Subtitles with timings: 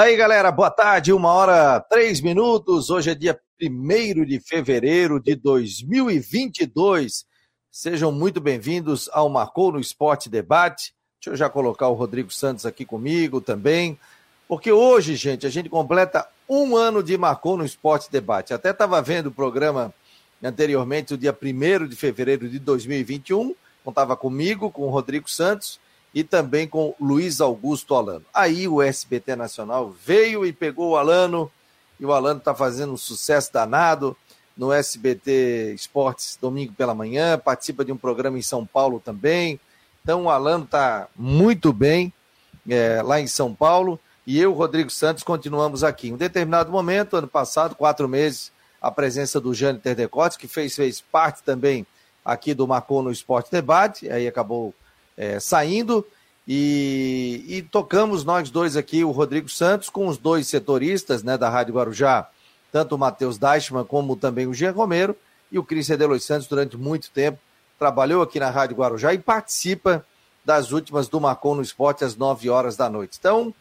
[0.00, 2.88] Daí, galera, boa tarde, uma hora, três minutos.
[2.88, 7.26] Hoje é dia 1 de fevereiro de 2022.
[7.70, 10.94] Sejam muito bem-vindos ao Marcou no Esporte Debate.
[11.20, 14.00] Deixa eu já colocar o Rodrigo Santos aqui comigo também,
[14.48, 18.54] porque hoje, gente, a gente completa um ano de Marcou no Esporte Debate.
[18.54, 19.92] Até estava vendo o programa
[20.42, 23.54] anteriormente, o dia 1 de fevereiro de 2021,
[23.84, 25.78] contava comigo, com o Rodrigo Santos
[26.14, 28.24] e também com Luiz Augusto Alano.
[28.34, 31.50] Aí o SBT Nacional veio e pegou o Alano,
[31.98, 34.16] e o Alano está fazendo um sucesso danado
[34.56, 39.60] no SBT Esportes domingo pela manhã, participa de um programa em São Paulo também.
[40.02, 42.12] Então o Alano está muito bem
[42.68, 46.08] é, lá em São Paulo e eu, Rodrigo Santos, continuamos aqui.
[46.08, 50.74] Em um determinado momento, ano passado, quatro meses, a presença do Jânio Terdecotes, que fez,
[50.76, 51.86] fez parte também
[52.24, 54.74] aqui do Marcou no Esporte Debate, aí acabou
[55.20, 56.06] é, saindo.
[56.48, 61.50] E, e, tocamos nós dois aqui, o Rodrigo Santos, com os dois setoristas né, da
[61.50, 62.26] Rádio Guarujá,
[62.72, 65.14] tanto o Matheus Deichmann como também o Jean Romero,
[65.52, 67.38] e o Cris Edelois Santos, durante muito tempo,
[67.78, 70.06] trabalhou aqui na Rádio Guarujá e participa
[70.42, 73.18] das últimas do Marcon no Esporte às 9 horas da noite.
[73.20, 73.54] Então,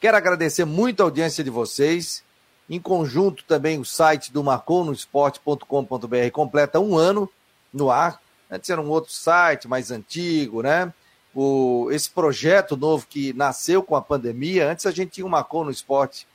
[0.00, 2.22] quero agradecer muito a audiência de vocês.
[2.68, 7.28] Em conjunto, também o site do marconosport.com.br completa um ano
[7.72, 8.20] no ar.
[8.50, 10.92] Antes era um outro site mais antigo, né?
[11.34, 14.70] O, esse projeto novo que nasceu com a pandemia.
[14.70, 16.26] Antes a gente tinha o Marcou no Esporte,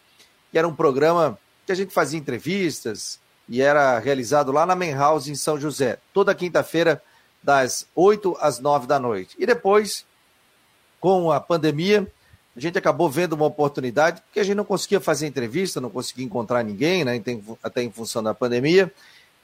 [0.52, 4.94] que era um programa que a gente fazia entrevistas e era realizado lá na Main
[4.94, 7.02] House em São José, toda quinta-feira,
[7.44, 9.36] das 8 às 9 da noite.
[9.38, 10.04] E depois,
[11.00, 12.12] com a pandemia,
[12.56, 16.26] a gente acabou vendo uma oportunidade, porque a gente não conseguia fazer entrevista, não conseguia
[16.26, 17.22] encontrar ninguém, né,
[17.62, 18.92] até em função da pandemia.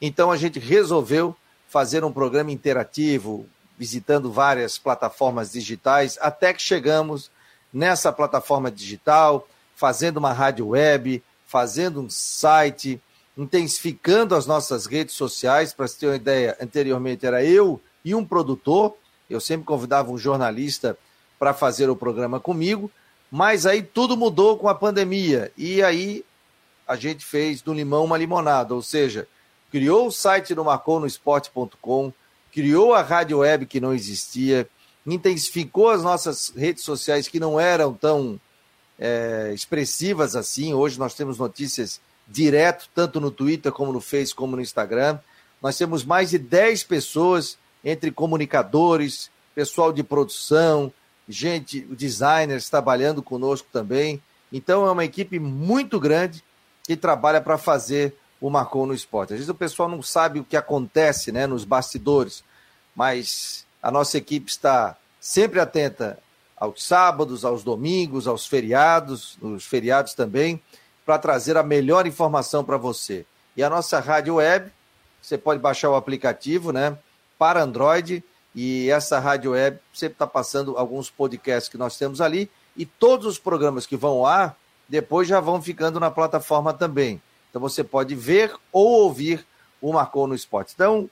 [0.02, 1.36] Então a gente resolveu
[1.68, 3.46] fazer um programa interativo,
[3.82, 7.32] visitando várias plataformas digitais, até que chegamos
[7.74, 13.02] nessa plataforma digital, fazendo uma rádio web, fazendo um site,
[13.36, 15.74] intensificando as nossas redes sociais.
[15.74, 18.96] Para você ter uma ideia, anteriormente era eu e um produtor,
[19.28, 20.96] eu sempre convidava um jornalista
[21.40, 22.92] para fazer o programa comigo,
[23.32, 25.52] mas aí tudo mudou com a pandemia.
[25.58, 26.24] E aí
[26.88, 29.28] a gente fez do limão uma limonada, ou seja,
[29.72, 32.14] criou o site do marconosport.com,
[32.52, 34.68] criou a rádio web que não existia,
[35.06, 38.40] intensificou as nossas redes sociais que não eram tão
[39.00, 40.74] é, expressivas assim.
[40.74, 45.20] Hoje nós temos notícias direto, tanto no Twitter como no Face, como no Instagram.
[45.62, 50.94] Nós temos mais de 10 pessoas, entre comunicadores, pessoal de produção,
[51.28, 54.22] gente, designers trabalhando conosco também.
[54.52, 56.44] Então é uma equipe muito grande
[56.84, 59.34] que trabalha para fazer o Marcou no Esporte.
[59.34, 62.44] Às vezes o pessoal não sabe o que acontece né, nos bastidores,
[62.96, 66.18] mas a nossa equipe está sempre atenta
[66.58, 70.62] aos sábados, aos domingos, aos feriados, nos feriados também,
[71.06, 73.26] para trazer a melhor informação para você.
[73.56, 74.72] E a nossa rádio web,
[75.22, 76.98] você pode baixar o aplicativo né,
[77.38, 82.50] para Android, e essa rádio web sempre está passando alguns podcasts que nós temos ali,
[82.76, 84.56] e todos os programas que vão lá,
[84.90, 87.22] depois já vão ficando na plataforma também.
[87.52, 89.46] Então você pode ver ou ouvir
[89.80, 90.72] o Marcou no Esporte.
[90.74, 91.08] Então,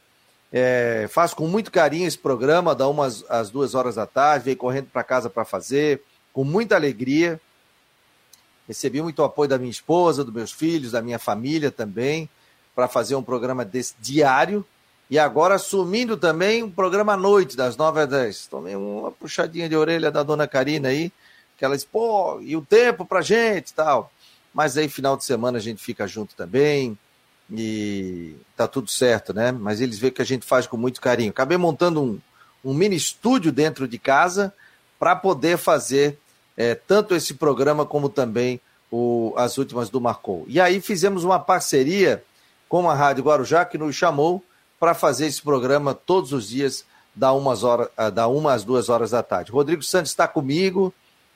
[0.51, 4.57] é, faço com muito carinho esse programa, da umas às duas horas da tarde, veio
[4.57, 6.01] correndo para casa para fazer,
[6.33, 7.39] com muita alegria.
[8.67, 12.29] Recebi muito apoio da minha esposa, dos meus filhos, da minha família também,
[12.73, 14.65] para fazer um programa desse diário.
[15.09, 18.47] E agora assumindo também um programa à noite, das nove às dez.
[18.47, 21.11] Tomei uma puxadinha de orelha da dona Karina aí,
[21.57, 24.11] que ela disse, pô, e o tempo pra gente tal.
[24.53, 26.97] Mas aí, final de semana, a gente fica junto também
[27.51, 29.51] e tá tudo certo, né?
[29.51, 31.31] Mas eles veem que a gente faz com muito carinho.
[31.31, 32.19] Acabei montando um,
[32.63, 34.53] um mini estúdio dentro de casa
[34.99, 36.19] para poder fazer
[36.57, 38.59] é, tanto esse programa como também
[38.91, 40.45] o, as últimas do Marcou.
[40.47, 42.23] E aí fizemos uma parceria
[42.67, 44.43] com a Rádio Guarujá, que nos chamou
[44.79, 48.89] para fazer esse programa todos os dias, da, umas horas, ah, da uma às duas
[48.89, 49.51] horas da tarde.
[49.51, 50.93] Rodrigo Santos está comigo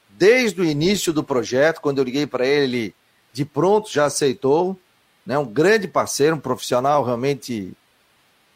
[0.09, 2.93] desde o início do projeto, quando eu liguei para ele,
[3.33, 4.79] de pronto já aceitou,
[5.25, 5.37] né?
[5.37, 7.73] um grande parceiro, um profissional realmente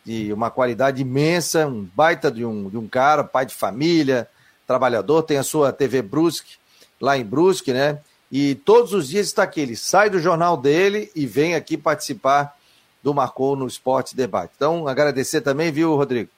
[0.05, 4.29] de uma qualidade imensa, um baita de um, de um cara, pai de família,
[4.65, 6.55] trabalhador, tem a sua TV Brusque,
[7.01, 7.99] lá em Brusque, né?
[8.31, 12.55] E todos os dias está aqui, ele sai do jornal dele e vem aqui participar
[13.01, 14.51] do Marcou no Esporte Debate.
[14.55, 16.29] Então, agradecer também, viu, Rodrigo?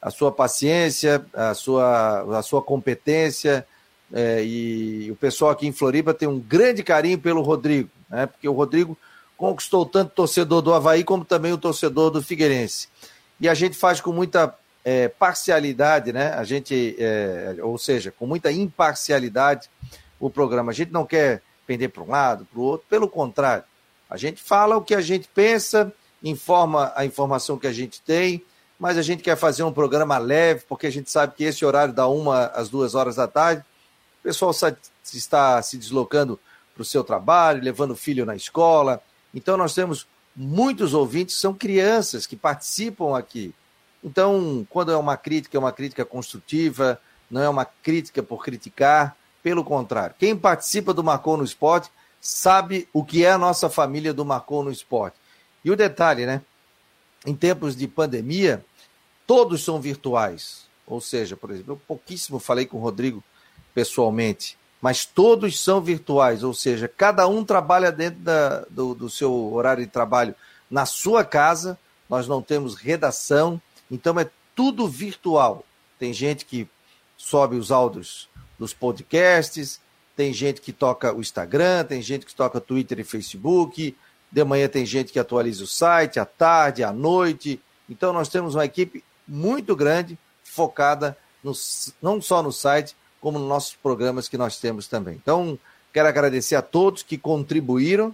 [0.00, 3.66] A sua paciência, a sua, a sua competência,
[4.12, 8.26] é, e o pessoal aqui em Floripa tem um grande carinho pelo Rodrigo, né?
[8.26, 8.96] Porque o Rodrigo
[9.36, 12.88] conquistou tanto o torcedor do Havaí como também o torcedor do Figueirense.
[13.40, 14.54] E a gente faz com muita
[14.84, 16.32] é, parcialidade, né?
[16.34, 19.68] A gente, é, ou seja, com muita imparcialidade
[20.20, 20.70] o programa.
[20.70, 22.86] A gente não quer pender para um lado, para o outro.
[22.88, 23.64] Pelo contrário,
[24.08, 25.92] a gente fala o que a gente pensa,
[26.22, 28.44] informa a informação que a gente tem,
[28.78, 31.94] mas a gente quer fazer um programa leve, porque a gente sabe que esse horário
[31.94, 33.64] da uma às duas horas da tarde,
[34.22, 36.38] o pessoal está se deslocando
[36.72, 39.02] para o seu trabalho, levando o filho na escola.
[39.34, 43.52] Então nós temos muitos ouvintes, são crianças que participam aqui.
[44.02, 49.16] Então, quando é uma crítica, é uma crítica construtiva, não é uma crítica por criticar,
[49.42, 50.14] pelo contrário.
[50.18, 51.90] Quem participa do Marcou no Esporte
[52.20, 55.16] sabe o que é a nossa família do Marcou no Esporte.
[55.64, 56.42] E o detalhe, né?
[57.26, 58.64] Em tempos de pandemia,
[59.26, 60.66] todos são virtuais.
[60.86, 63.22] Ou seja, por exemplo, eu pouquíssimo falei com o Rodrigo
[63.74, 69.52] pessoalmente, mas todos são virtuais, ou seja, cada um trabalha dentro da, do, do seu
[69.52, 70.34] horário de trabalho
[70.70, 71.78] na sua casa,
[72.08, 73.60] nós não temos redação,
[73.90, 75.64] então é tudo virtual.
[75.98, 76.68] Tem gente que
[77.16, 78.28] sobe os áudios
[78.58, 79.80] dos podcasts,
[80.16, 83.96] tem gente que toca o Instagram, tem gente que toca Twitter e Facebook,
[84.30, 87.60] de manhã tem gente que atualiza o site, à tarde, à noite.
[87.88, 91.52] Então nós temos uma equipe muito grande focada no,
[92.00, 95.14] não só no site, como nos nossos programas que nós temos também.
[95.14, 95.56] Então,
[95.92, 98.12] quero agradecer a todos que contribuíram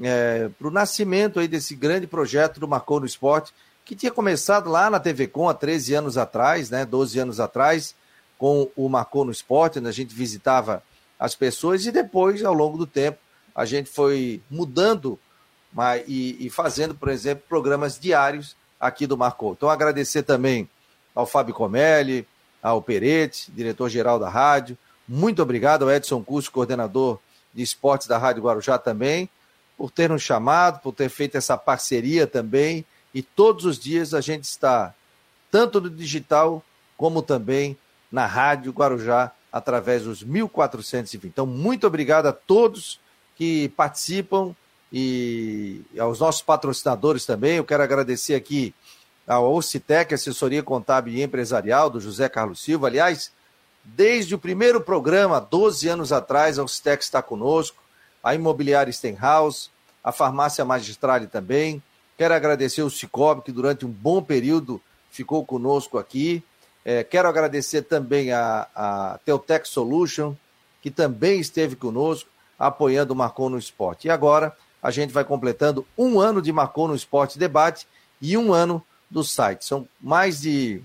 [0.00, 3.52] é, para o nascimento aí desse grande projeto do Marcou no Esporte,
[3.84, 7.94] que tinha começado lá na TV Com há 13 anos atrás, né, 12 anos atrás,
[8.38, 10.82] com o Marcou no Esporte, onde a gente visitava
[11.18, 13.18] as pessoas e depois, ao longo do tempo,
[13.54, 15.18] a gente foi mudando
[15.72, 19.52] mas, e, e fazendo, por exemplo, programas diários aqui do Marcou.
[19.52, 20.68] Então, agradecer também
[21.14, 22.26] ao Fábio Comelli,
[22.66, 24.76] ao Peretti, diretor-geral da rádio.
[25.06, 27.20] Muito obrigado ao Edson Curso, coordenador
[27.54, 29.30] de esportes da Rádio Guarujá também,
[29.78, 32.84] por ter nos chamado, por ter feito essa parceria também.
[33.14, 34.92] E todos os dias a gente está,
[35.48, 36.60] tanto no digital,
[36.96, 37.78] como também
[38.10, 41.24] na Rádio Guarujá, através dos 1420.
[41.28, 42.98] Então, muito obrigado a todos
[43.36, 44.56] que participam
[44.92, 47.58] e aos nossos patrocinadores também.
[47.58, 48.74] Eu quero agradecer aqui
[49.26, 52.86] ao Ocitec, assessoria contábil e empresarial, do José Carlos Silva.
[52.86, 53.32] Aliás,
[53.84, 57.82] desde o primeiro programa, 12 anos atrás, a Ocitec está conosco,
[58.22, 59.70] a Imobiliária Stenhouse,
[60.02, 61.82] a Farmácia Magistrale também.
[62.16, 64.80] Quero agradecer o Cicobi, que durante um bom período
[65.10, 66.42] ficou conosco aqui.
[66.84, 70.34] É, quero agradecer também a, a Teutec Solution,
[70.80, 74.06] que também esteve conosco, apoiando o Marcou no Esporte.
[74.06, 77.88] E agora a gente vai completando um ano de Marcou no Esporte Debate
[78.22, 79.64] e um ano do site.
[79.64, 80.82] São mais de,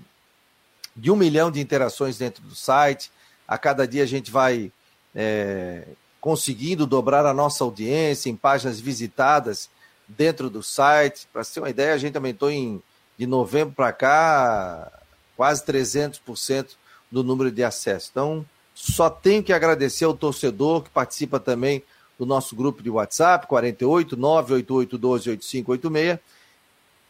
[0.96, 3.10] de um milhão de interações dentro do site.
[3.46, 4.72] A cada dia a gente vai
[5.14, 5.86] é,
[6.20, 9.68] conseguindo dobrar a nossa audiência em páginas visitadas
[10.06, 11.26] dentro do site.
[11.32, 12.82] Para ter uma ideia, a gente aumentou em,
[13.18, 14.92] de novembro para cá
[15.36, 16.76] quase 300%
[17.10, 18.08] do número de acessos.
[18.10, 21.82] Então, só tenho que agradecer ao torcedor que participa também
[22.18, 26.18] do nosso grupo de WhatsApp, 48 988 12 8586.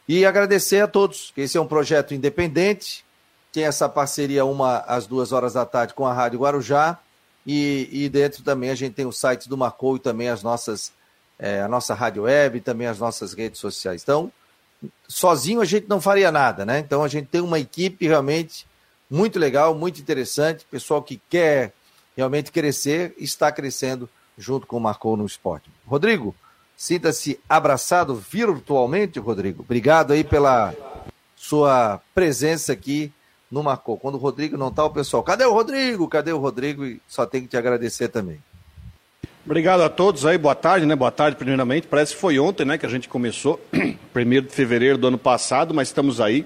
[0.07, 3.05] E agradecer a todos, que esse é um projeto independente,
[3.51, 6.99] tem essa parceria uma às duas horas da tarde com a Rádio Guarujá.
[7.45, 10.91] E, e dentro também a gente tem o site do Marcou e também as nossas,
[11.37, 14.01] é, a nossa rádio web e também as nossas redes sociais.
[14.01, 14.31] Então,
[15.07, 16.79] sozinho a gente não faria nada, né?
[16.79, 18.65] Então a gente tem uma equipe realmente
[19.09, 21.73] muito legal, muito interessante, pessoal que quer
[22.15, 25.69] realmente crescer, está crescendo junto com o Marcou no Esporte.
[25.85, 26.35] Rodrigo,
[26.77, 29.63] sinta-se abraçado virtualmente, Rodrigo.
[29.63, 30.73] Obrigado aí pela
[31.35, 33.11] sua presença aqui
[33.51, 33.97] no Marcou.
[33.97, 36.07] Quando o Rodrigo não está, o pessoal, cadê o Rodrigo?
[36.07, 36.85] Cadê o Rodrigo?
[36.85, 38.39] E só tenho que te agradecer também.
[39.45, 40.95] Obrigado a todos aí, boa tarde, né?
[40.95, 41.85] Boa tarde, primeiramente.
[41.85, 43.59] Parece que foi ontem, né, que a gente começou,
[44.13, 46.45] primeiro de fevereiro do ano passado, mas estamos aí.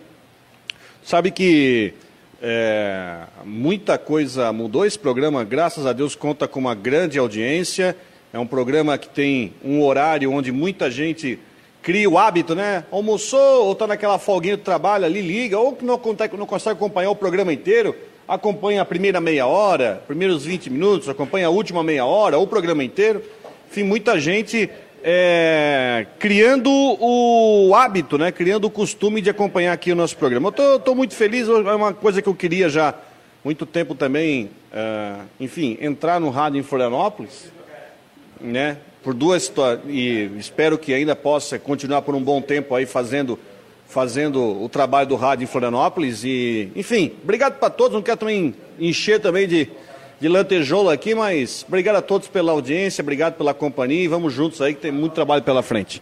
[1.03, 1.93] Sabe que
[2.41, 4.85] é, muita coisa mudou.
[4.85, 7.95] Esse programa, graças a Deus, conta com uma grande audiência.
[8.33, 11.39] É um programa que tem um horário onde muita gente
[11.81, 12.83] cria o hábito, né?
[12.91, 15.99] Almoçou ou está naquela folguinha do trabalho ali, liga, ou que não,
[16.37, 17.95] não consegue acompanhar o programa inteiro
[18.27, 22.47] acompanha a primeira meia hora, primeiros 20 minutos, acompanha a última meia hora, ou o
[22.47, 23.23] programa inteiro.
[23.71, 24.69] Enfim, muita gente
[25.03, 28.31] é, criando o hábito, né?
[28.31, 30.53] criando o costume de acompanhar aqui o nosso programa.
[30.57, 32.93] Eu estou muito feliz, é uma coisa que eu queria já
[33.43, 37.51] muito tempo também, é, enfim, entrar no rádio em Florianópolis,
[38.39, 38.77] né?
[39.03, 39.51] Por duas
[39.87, 43.39] e espero que ainda possa continuar por um bom tempo aí fazendo
[43.87, 46.23] fazendo o trabalho do rádio em Florianópolis.
[46.23, 47.93] E, enfim, obrigado para todos.
[47.93, 49.69] Não quero também encher também de,
[50.19, 54.61] de lantejoula aqui, mas obrigado a todos pela audiência, obrigado pela companhia e vamos juntos
[54.61, 56.01] aí que tem muito trabalho pela frente.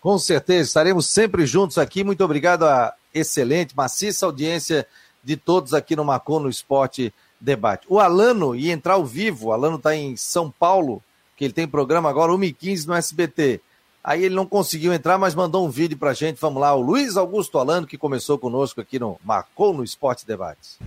[0.00, 2.02] Com certeza, estaremos sempre juntos aqui.
[2.02, 4.86] Muito obrigado à excelente, maciça audiência
[5.22, 7.86] de todos aqui no Macon no Esporte Debate.
[7.88, 11.02] O Alano ia entrar ao vivo, o Alano está em São Paulo,
[11.40, 13.62] porque ele tem programa agora 1h15 no SBT.
[14.04, 16.38] Aí ele não conseguiu entrar, mas mandou um vídeo pra gente.
[16.38, 20.78] Vamos lá, o Luiz Augusto Alano, que começou conosco aqui no Marcou no Esporte Debates.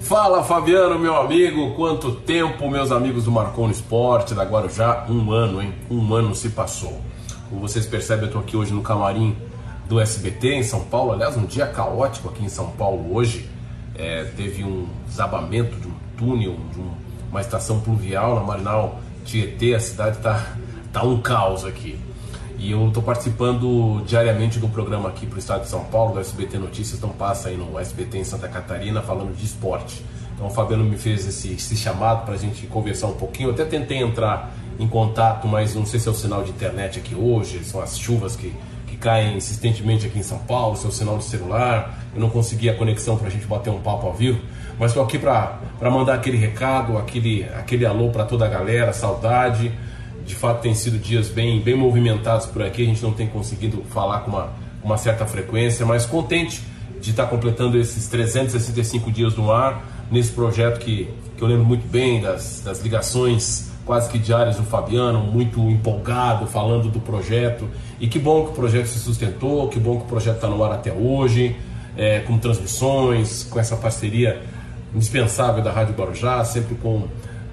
[0.00, 5.30] Fala Fabiano, meu amigo, quanto tempo, meus amigos do Marcou no Esporte, agora já um
[5.30, 5.74] ano, hein?
[5.90, 6.98] Um ano se passou.
[7.50, 9.36] Como vocês percebem, eu tô aqui hoje no camarim
[9.90, 11.12] do SBT em São Paulo.
[11.12, 13.46] Aliás, um dia caótico aqui em São Paulo hoje.
[13.94, 17.05] É, teve um desabamento de um túnel, de um,
[17.36, 19.74] uma estação pluvial na Marinal Tietê.
[19.74, 20.56] A cidade tá,
[20.90, 21.98] tá um caos aqui.
[22.58, 26.20] E eu estou participando diariamente do programa aqui para o estado de São Paulo, do
[26.20, 30.02] SBT Notícias, então passa aí no SBT em Santa Catarina falando de esporte.
[30.34, 33.50] Então o Fabiano me fez esse, esse chamado para a gente conversar um pouquinho.
[33.50, 36.98] Eu até tentei entrar em contato, mas não sei se é o sinal de internet
[36.98, 38.54] aqui hoje, são as chuvas que,
[38.86, 41.98] que caem insistentemente aqui em São Paulo, se é o sinal de celular.
[42.14, 44.40] Eu não consegui a conexão para a gente bater um papo ao vivo,
[44.78, 49.72] mas estou aqui para mandar aquele recado, aquele, aquele alô para toda a galera, saudade
[50.26, 53.82] de fato tem sido dias bem, bem movimentados por aqui, a gente não tem conseguido
[53.90, 54.52] falar com uma,
[54.82, 56.62] uma certa frequência, mas contente
[57.00, 61.86] de estar completando esses 365 dias no ar, nesse projeto que, que eu lembro muito
[61.86, 67.68] bem das, das ligações quase que diárias do Fabiano, muito empolgado falando do projeto.
[68.00, 70.64] E que bom que o projeto se sustentou, que bom que o projeto está no
[70.64, 71.54] ar até hoje,
[71.96, 74.42] é, com transmissões, com essa parceria
[74.96, 77.04] indispensável da Rádio Guarujá, sempre com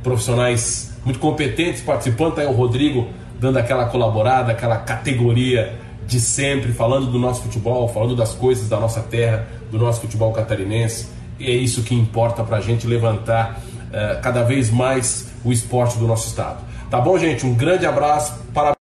[0.01, 2.35] profissionais muito competentes participando.
[2.35, 3.07] Tá aí o Rodrigo
[3.39, 8.79] dando aquela colaborada, aquela categoria de sempre, falando do nosso futebol, falando das coisas da
[8.79, 11.07] nossa terra, do nosso futebol catarinense.
[11.39, 15.97] E é isso que importa para a gente levantar uh, cada vez mais o esporte
[15.97, 16.63] do nosso estado.
[16.89, 17.45] Tá bom, gente?
[17.45, 18.33] Um grande abraço.
[18.53, 18.82] Parabéns.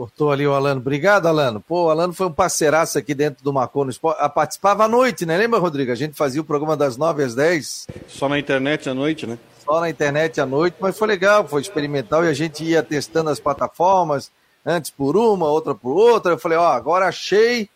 [0.00, 0.80] Cortou ali o Alano.
[0.80, 1.60] Obrigado, Alano.
[1.60, 4.16] Pô, o Alano foi um parceiraço aqui dentro do Marcou no Esporte.
[4.18, 5.36] Ah, participava à noite, né?
[5.36, 5.92] Lembra, Rodrigo?
[5.92, 7.86] A gente fazia o programa das 9 às 10.
[8.08, 9.38] Só na internet à noite, né?
[9.62, 13.28] só na internet à noite, mas foi legal, foi experimental e a gente ia testando
[13.28, 14.32] as plataformas,
[14.64, 16.32] antes por uma, outra por outra.
[16.32, 17.68] Eu falei, ó, agora achei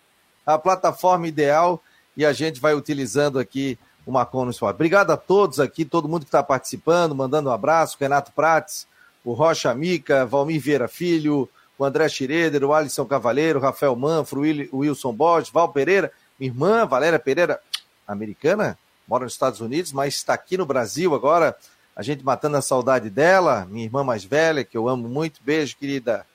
[0.46, 1.78] a plataforma ideal
[2.16, 4.76] e a gente vai utilizando aqui o Marcon no Esporte.
[4.76, 8.86] Obrigado a todos aqui, todo mundo que está participando, mandando um abraço, Renato Prates,
[9.22, 14.42] o Rocha Mica, Valmir Vieira Filho, o André Schroeder, o Alisson Cavaleiro, o Rafael Manfro,
[14.72, 17.60] o Wilson Borges, Val Pereira, minha irmã Valéria Pereira,
[18.06, 21.56] americana, mora nos Estados Unidos, mas está aqui no Brasil agora,
[21.96, 25.40] a gente matando a saudade dela, minha irmã mais velha, que eu amo muito.
[25.44, 26.26] Beijo, querida.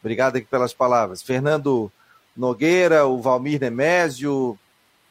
[0.00, 1.22] Obrigado aqui pelas palavras.
[1.22, 1.92] Fernando
[2.34, 4.58] Nogueira, o Valmir Nemésio,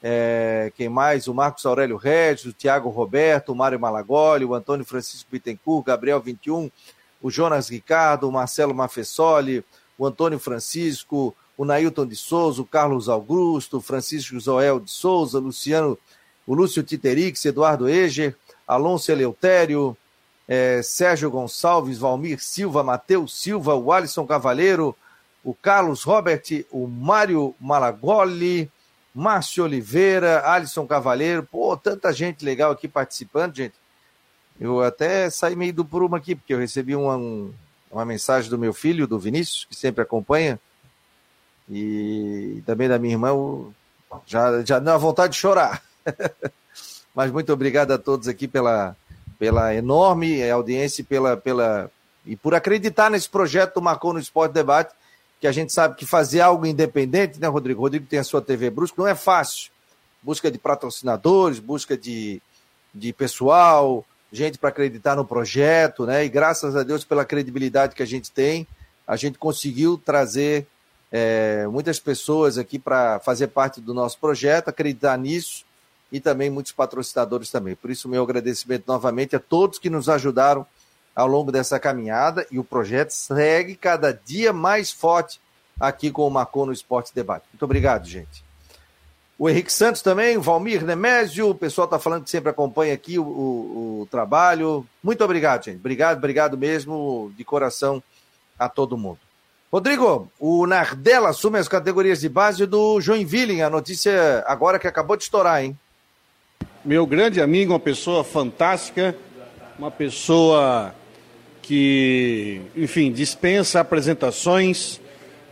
[0.02, 1.28] é, quem mais?
[1.28, 6.20] O Marcos Aurélio Regis, o Tiago Roberto, o Mário Malagoli, o Antônio Francisco Bittencourt, Gabriel
[6.20, 6.70] 21,
[7.24, 9.64] o Jonas Ricardo, o Marcelo Mafessoli,
[9.98, 15.40] o Antônio Francisco, o Nailton de Souza, o Carlos Augusto, o Francisco Joel de Souza,
[15.40, 15.98] Luciano,
[16.46, 18.36] o Lúcio Titerix, Eduardo Eger,
[18.68, 19.96] Alonso Eleutério,
[20.48, 24.94] é, Sérgio Gonçalves, Valmir Silva, Matheus Silva, o Alisson Cavaleiro,
[25.42, 28.70] o Carlos Robert, o Mário Malagoli,
[29.16, 33.76] Márcio Oliveira, Alisson Cavaleiro, pô, tanta gente legal aqui participando, gente.
[34.64, 37.18] Eu até saí meio do prumo aqui, porque eu recebi uma,
[37.92, 40.58] uma mensagem do meu filho, do Vinícius, que sempre acompanha,
[41.70, 43.34] e também da minha irmã,
[44.26, 45.84] já, já deu a vontade de chorar.
[47.14, 48.96] Mas muito obrigado a todos aqui pela,
[49.38, 51.92] pela enorme audiência e, pela, pela,
[52.26, 54.96] e por acreditar nesse projeto do Marcou no Esporte Debate,
[55.42, 57.82] que a gente sabe que fazer algo independente, né, Rodrigo?
[57.82, 59.72] Rodrigo tem a sua TV Brusco, não é fácil.
[60.22, 62.42] Busca de patrocinadores, busca de,
[62.96, 66.26] de pessoal, gente para acreditar no projeto, né?
[66.26, 68.68] E graças a Deus pela credibilidade que a gente tem,
[69.08, 70.66] a gente conseguiu trazer
[71.12, 75.64] é, muitas pessoas aqui para fazer parte do nosso projeto, acreditar nisso
[76.12, 77.76] e também muitos patrocinadores também.
[77.76, 80.66] Por isso, meu agradecimento novamente a todos que nos ajudaram
[81.16, 85.40] ao longo dessa caminhada e o projeto segue cada dia mais forte
[85.80, 87.46] aqui com o Marcon no Esporte Debate.
[87.54, 88.43] Muito obrigado, gente.
[89.38, 93.18] O Henrique Santos também, o Valmir Nemésio, o pessoal está falando que sempre acompanha aqui
[93.18, 94.86] o, o, o, trabalho.
[95.04, 95.78] Muito obrigado, gente.
[95.78, 98.02] Obrigado, obrigado mesmo, de coração
[98.58, 99.20] a todo mundo.
[99.72, 105.18] Rodrigo, o Nardella assume as categorias de base do Joinville, a notícia agora que acabou
[105.18, 105.78] de estourar, hein?
[106.84, 109.16] meu grande amigo, uma pessoa fantástica,
[109.80, 110.94] uma pessoa
[111.62, 115.00] que, enfim, dispensa apresentações,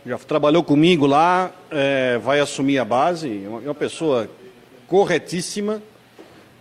[0.04, 4.28] já trabalhou comigo lá, é, vai assumir a base, é uma, uma pessoa
[4.88, 5.82] corretíssima,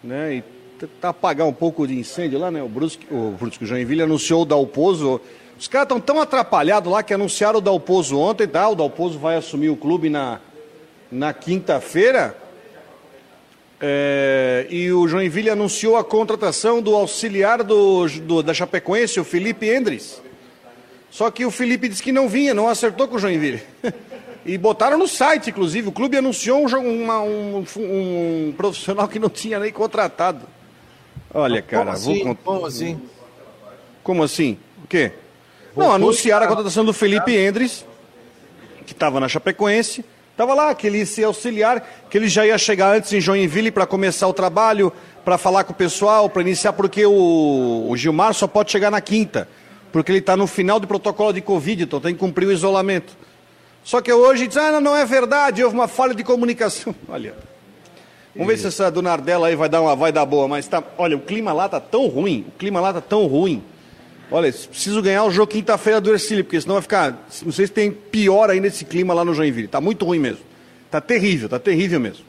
[0.04, 0.44] né, e
[0.80, 4.46] tentar apagar um pouco de incêndio lá, né, o Brusque, o Brusque Joinville anunciou o
[4.46, 5.20] Dalpozo,
[5.60, 9.36] os caras estão tão atrapalhados lá que anunciaram o Dalpozo ontem, tá, o Dalpozo vai
[9.36, 10.40] assumir o clube na,
[11.12, 12.36] na quinta-feira,
[13.84, 19.68] É, e o Joinville anunciou a contratação do auxiliar do, do, da Chapecoense, o Felipe
[19.68, 20.22] Endres.
[21.12, 23.62] Só que o Felipe disse que não vinha, não acertou com o Joinville.
[24.46, 25.90] e botaram no site, inclusive.
[25.90, 30.48] O clube anunciou um, uma, um, um profissional que não tinha nem contratado.
[31.34, 31.84] Olha, cara.
[31.84, 32.24] Como assim?
[32.24, 32.36] Vou...
[32.36, 33.02] Como assim?
[34.02, 34.58] Como assim?
[34.84, 35.12] O quê?
[35.76, 37.86] Não, anunciaram a contratação do Felipe Endres,
[38.86, 40.04] que estava na Chapecoense.
[40.32, 43.70] Estava lá, que ele ia ser auxiliar, que ele já ia chegar antes em Joinville
[43.70, 44.92] para começar o trabalho,
[45.24, 49.02] para falar com o pessoal, para iniciar, porque o, o, Gilmar só pode chegar na
[49.02, 49.48] quinta,
[49.92, 53.16] porque ele está no final do protocolo de Covid, então tem que cumprir o isolamento.
[53.84, 56.94] Só que hoje diz, ah, não, não é verdade, houve uma falha de comunicação.
[57.10, 57.36] Olha,
[58.36, 60.84] vamos ver se essa do Nardella aí vai dar, uma, vai dar boa, mas tá,
[60.98, 63.62] olha, o clima lá tá tão ruim, o clima lá tá tão ruim,
[64.34, 67.28] Olha, preciso ganhar o jogo quinta-feira do Ercílio, porque senão vai ficar.
[67.44, 69.68] Não sei se tem pior ainda esse clima lá no Joinville.
[69.68, 70.40] Tá muito ruim mesmo.
[70.90, 72.24] Tá terrível, tá terrível mesmo.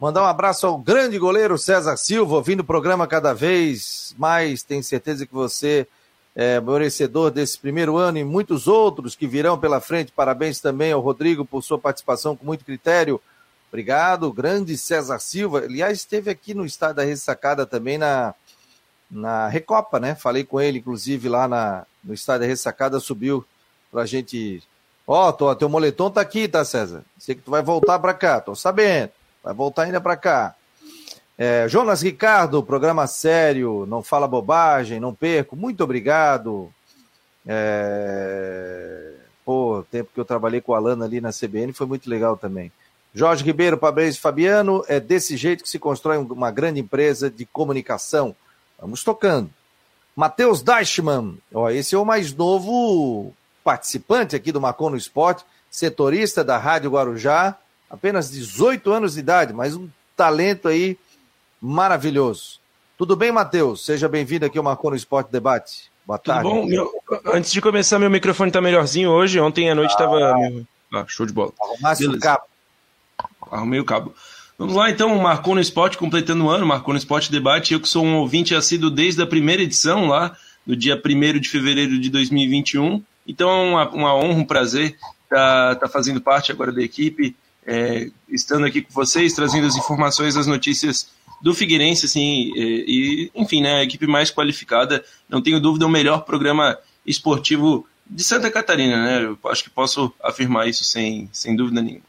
[0.00, 4.64] Mandar um abraço ao grande goleiro César Silva, ouvindo o programa cada vez mais.
[4.64, 5.86] Tenho certeza que você
[6.34, 10.12] é merecedor desse primeiro ano e muitos outros que virão pela frente.
[10.12, 13.20] Parabéns também ao Rodrigo por sua participação com muito critério.
[13.68, 15.60] Obrigado, grande César Silva.
[15.60, 18.34] Aliás, esteve aqui no estado da Ressacada também na
[19.12, 20.14] na Recopa, né?
[20.14, 23.44] Falei com ele, inclusive, lá na, no estádio da Ressacada, subiu
[23.90, 24.62] pra gente.
[25.06, 27.04] Ó, oh, teu moletom tá aqui, tá, César?
[27.18, 29.10] Sei que tu vai voltar pra cá, tô sabendo.
[29.44, 30.54] Vai voltar ainda pra cá.
[31.44, 35.56] É, Jonas Ricardo, programa sério, não fala bobagem, não perco.
[35.56, 36.72] Muito obrigado.
[37.44, 39.12] É...
[39.44, 42.36] Pô, o tempo que eu trabalhei com a Alana ali na CBN foi muito legal
[42.36, 42.70] também.
[43.12, 48.36] Jorge Ribeiro, Fabrício Fabiano, é desse jeito que se constrói uma grande empresa de comunicação.
[48.80, 49.50] Vamos tocando.
[50.14, 53.34] Matheus Deichmann, ó, esse é o mais novo
[53.64, 57.58] participante aqui do Macon no Esporte, setorista da Rádio Guarujá,
[57.90, 60.96] apenas 18 anos de idade, mas um talento aí
[61.62, 62.58] maravilhoso.
[62.98, 63.84] Tudo bem, Matheus?
[63.84, 65.92] Seja bem-vindo aqui ao Macon no Esporte Debate.
[66.04, 66.48] Boa tarde.
[66.48, 66.66] Tudo bom?
[66.66, 66.90] Meu...
[67.32, 69.38] Antes de começar, meu microfone está melhorzinho hoje.
[69.38, 70.34] Ontem à noite estava.
[70.34, 71.52] Ah, ah, show de bola.
[71.62, 72.42] Arrumasse o cabo.
[73.50, 74.12] Arrumei o cabo.
[74.58, 77.72] Vamos lá então, Marcou no Esporte completando o ano, Marcou no Esporte Debate.
[77.72, 81.48] Eu que sou um ouvinte assíduo desde a primeira edição, lá no dia 1 de
[81.48, 83.02] fevereiro de 2021.
[83.26, 87.34] Então é uma, uma honra, um prazer estar tá, tá fazendo parte agora da equipe,
[87.66, 91.08] é, estando aqui com vocês, trazendo as informações, as notícias
[91.42, 96.24] do Figueirense, assim, e, enfim, né, a equipe mais qualificada, não tenho dúvida, o melhor
[96.24, 99.24] programa esportivo de Santa Catarina, né?
[99.24, 102.04] Eu acho que posso afirmar isso sem, sem dúvida nenhuma.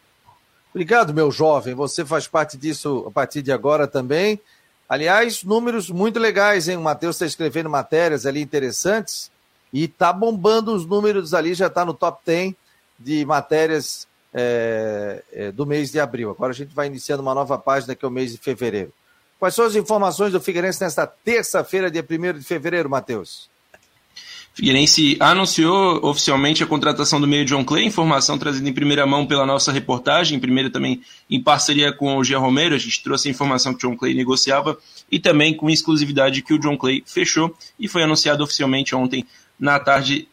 [0.72, 1.74] Obrigado, meu jovem.
[1.74, 4.39] Você faz parte disso a partir de agora também.
[4.88, 6.78] Aliás, números muito legais, hein?
[6.78, 9.32] O Matheus está escrevendo matérias ali interessantes
[9.72, 12.54] e está bombando os números ali, já está no top 10
[13.00, 16.30] de matérias é, é, do mês de abril.
[16.30, 18.91] Agora a gente vai iniciando uma nova página que é o mês de fevereiro.
[19.43, 23.49] Quais são as informações do Figueirense nesta terça-feira, dia 1 de fevereiro, Matheus?
[24.53, 29.45] Figueirense anunciou oficialmente a contratação do meio John Clay, informação trazida em primeira mão pela
[29.45, 33.32] nossa reportagem, em primeira também em parceria com o Gia Romero, a gente trouxe a
[33.32, 34.77] informação que o John Clay negociava
[35.12, 39.27] e também com exclusividade que o John Clay fechou e foi anunciado oficialmente ontem
[39.63, 40.28] na tarde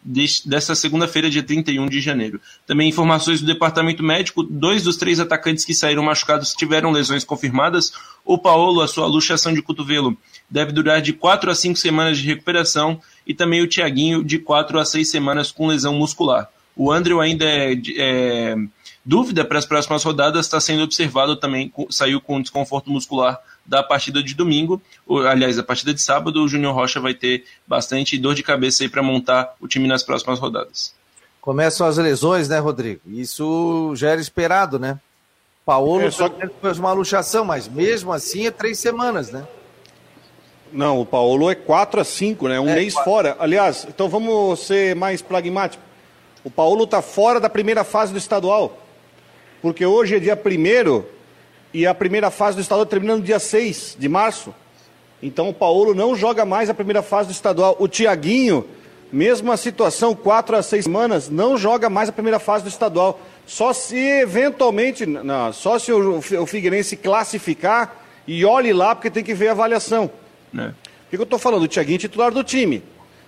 [0.45, 2.41] desta segunda-feira, dia 31 de janeiro.
[2.67, 7.93] Também informações do departamento médico: dois dos três atacantes que saíram machucados tiveram lesões confirmadas.
[8.25, 10.19] O Paulo, a sua luxação de cotovelo,
[10.51, 13.01] deve durar de quatro a cinco semanas de recuperação.
[13.25, 16.51] E também o Tiaguinho, de quatro a seis semanas com lesão muscular.
[16.75, 18.57] O Andrew ainda é, é
[19.07, 24.23] dúvida para as próximas rodadas, está sendo observado também, saiu com desconforto muscular da partida
[24.23, 24.83] de domingo,
[25.29, 28.89] aliás, a partida de sábado, o Júnior Rocha vai ter bastante dor de cabeça aí
[28.89, 30.95] para montar o time nas próximas rodadas.
[31.41, 33.01] Começam as lesões, né, Rodrigo?
[33.07, 34.99] Isso já era esperado, né?
[35.65, 36.29] Paulo é, só...
[36.61, 39.47] fez uma luxação, mas mesmo assim é três semanas, né?
[40.73, 42.59] Não, o Paulo é quatro a cinco, né?
[42.61, 43.11] Um é, mês quatro.
[43.11, 43.37] fora.
[43.39, 45.85] Aliás, então vamos ser mais pragmáticos.
[46.45, 48.79] O Paulo está fora da primeira fase do estadual.
[49.61, 51.07] Porque hoje é dia primeiro
[51.73, 54.55] e a primeira fase do estadual termina no dia 6 de março.
[55.23, 57.77] Então o Paulo não joga mais a primeira fase do estadual.
[57.79, 58.67] O Tiaguinho,
[59.13, 63.21] mesma situação, quatro a seis semanas, não joga mais a primeira fase do estadual.
[63.47, 69.25] Só se eventualmente, não, só se o, o Figueirense classificar e olhe lá, porque tem
[69.25, 70.11] que ver a avaliação.
[70.57, 70.69] É.
[70.69, 70.75] O
[71.11, 71.65] que, eu estou falando?
[71.65, 72.83] O Tiaguinho é titular do time.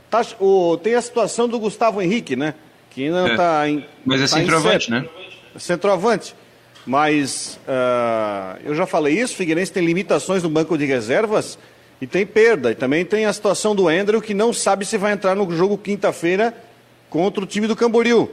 [0.08, 2.54] Tá, o, tem a situação do Gustavo Henrique, né?
[2.90, 3.68] Que ainda é.
[3.68, 3.86] em.
[4.04, 5.08] Mas é tá centroavante, né?
[5.58, 6.34] Centroavante.
[6.86, 11.58] Mas uh, eu já falei isso, Figueirense tem limitações no banco de reservas
[12.00, 12.72] e tem perda.
[12.72, 15.78] E também tem a situação do Andrew que não sabe se vai entrar no jogo
[15.78, 16.54] quinta-feira
[17.08, 18.28] contra o time do Camboriú.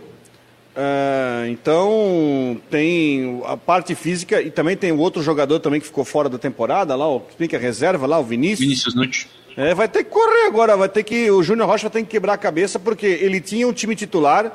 [0.70, 6.06] Uh, então tem a parte física e também tem o outro jogador também que ficou
[6.06, 8.62] fora da temporada lá, o que é reserva lá, o Vinícius.
[8.62, 9.28] Vinícius Nutti.
[9.58, 12.12] É, vai ter que correr agora, vai ter que o Júnior Rocha vai ter que
[12.12, 14.54] quebrar a cabeça porque ele tinha um time titular,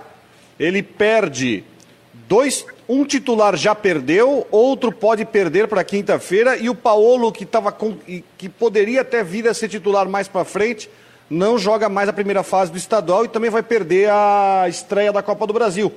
[0.59, 1.62] ele perde
[2.28, 7.72] dois, um titular já perdeu, outro pode perder para quinta-feira e o Paulo que tava
[7.72, 7.96] com,
[8.37, 10.90] que poderia até vir a ser titular mais para frente,
[11.28, 15.22] não joga mais a primeira fase do estadual e também vai perder a estreia da
[15.22, 15.92] Copa do Brasil.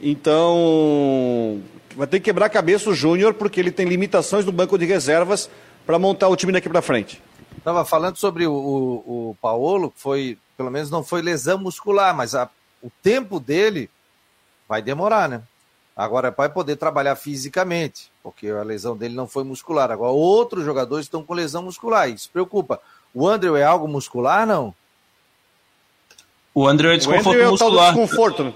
[0.00, 1.60] Então,
[1.94, 4.86] vai ter que quebrar a cabeça o Júnior, porque ele tem limitações no banco de
[4.86, 5.50] reservas
[5.86, 7.22] para montar o time daqui para frente.
[7.56, 12.16] Estava falando sobre o, o, o Paulo, que foi, pelo menos não foi lesão muscular,
[12.16, 12.48] mas a,
[12.82, 13.90] o tempo dele
[14.70, 15.42] vai demorar, né?
[15.96, 19.90] Agora vai poder trabalhar fisicamente, porque a lesão dele não foi muscular.
[19.90, 22.80] Agora, outros jogadores estão com lesão muscular, isso preocupa.
[23.12, 24.72] O André é algo muscular, não?
[26.54, 27.88] O André é desconforto o André muscular.
[27.88, 28.54] É o desconforto, né?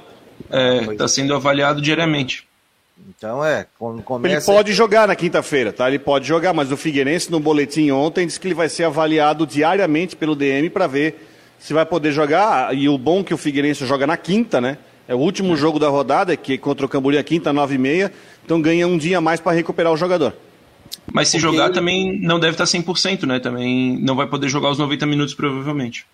[0.92, 2.46] está é, sendo avaliado diariamente.
[3.08, 4.50] Então é, quando começa...
[4.50, 5.88] Ele pode jogar na quinta-feira, tá?
[5.88, 9.44] Ele pode jogar, mas o Figueirense no boletim ontem disse que ele vai ser avaliado
[9.44, 12.72] diariamente pelo DM para ver se vai poder jogar.
[12.72, 14.78] E o bom é que o Figueirense joga na quinta, né?
[15.06, 17.78] É o último jogo da rodada, que é contra o Camboriú, a quinta, nove e
[17.78, 18.12] meia.
[18.44, 20.34] Então ganha um dia a mais para recuperar o jogador.
[21.12, 21.74] Mas se Porque jogar ele...
[21.74, 23.38] também não deve estar 100%, né?
[23.38, 26.06] Também não vai poder jogar os 90 minutos provavelmente.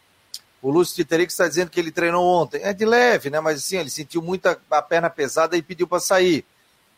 [0.62, 2.60] O Lúcio Titerix está dizendo que ele treinou ontem.
[2.62, 3.40] É de leve, né?
[3.40, 6.44] Mas assim, ele sentiu muita a perna pesada e pediu para sair.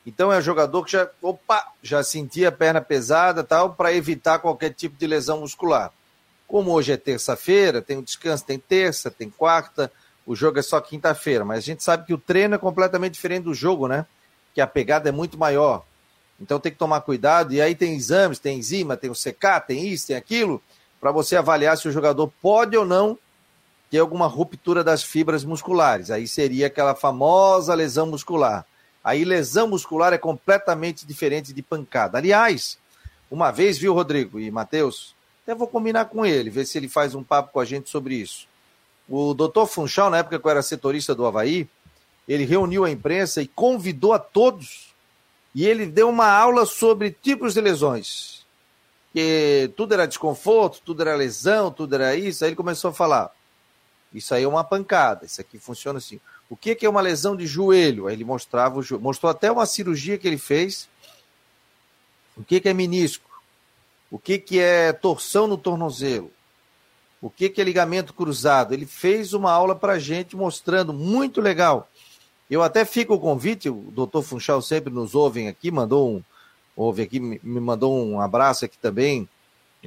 [0.04, 4.40] Então é um jogador que já, opa, já sentia a perna pesada tal, para evitar
[4.40, 5.92] qualquer tipo de lesão muscular.
[6.48, 9.92] Como hoje é terça-feira, tem um descanso, tem terça, tem quarta,
[10.26, 11.44] o jogo é só quinta-feira.
[11.44, 14.06] Mas a gente sabe que o treino é completamente diferente do jogo, né?
[14.54, 15.84] Que a pegada é muito maior.
[16.40, 17.52] Então tem que tomar cuidado.
[17.52, 20.62] E aí tem exames, tem enzima, tem o CK, tem isso, tem aquilo,
[21.00, 23.18] para você avaliar se o jogador pode ou não
[23.90, 26.10] ter alguma ruptura das fibras musculares.
[26.10, 28.64] Aí seria aquela famosa lesão muscular.
[29.04, 32.18] Aí lesão muscular é completamente diferente de pancada.
[32.18, 32.78] Aliás,
[33.30, 35.14] uma vez, viu, Rodrigo e Matheus?
[35.42, 38.14] Até vou combinar com ele, ver se ele faz um papo com a gente sobre
[38.14, 38.46] isso.
[39.08, 41.68] O doutor Funchal, na época que eu era setorista do Havaí,
[42.26, 44.94] ele reuniu a imprensa e convidou a todos.
[45.54, 48.46] E ele deu uma aula sobre tipos de lesões.
[49.12, 52.42] Que tudo era desconforto, tudo era lesão, tudo era isso.
[52.42, 53.30] Aí ele começou a falar:
[54.14, 56.18] isso aí é uma pancada, isso aqui funciona assim.
[56.48, 58.06] O que, é uma lesão de joelho?
[58.06, 59.02] Aí ele mostrava o joelho.
[59.02, 60.86] Mostrou até uma cirurgia que ele fez.
[62.36, 63.30] O que, é menisco?
[64.10, 66.30] O que é torção no tornozelo?
[67.22, 68.74] O que, que é ligamento cruzado?
[68.74, 71.88] Ele fez uma aula para gente mostrando, muito legal.
[72.50, 76.22] Eu até fico o convite, o doutor Funchal sempre nos ouve aqui, mandou um,
[76.76, 79.28] ouve aqui, me mandou um abraço aqui também,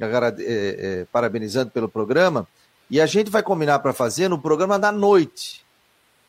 [0.40, 2.48] é, parabenizando pelo programa.
[2.88, 5.62] E a gente vai combinar para fazer no programa da noite,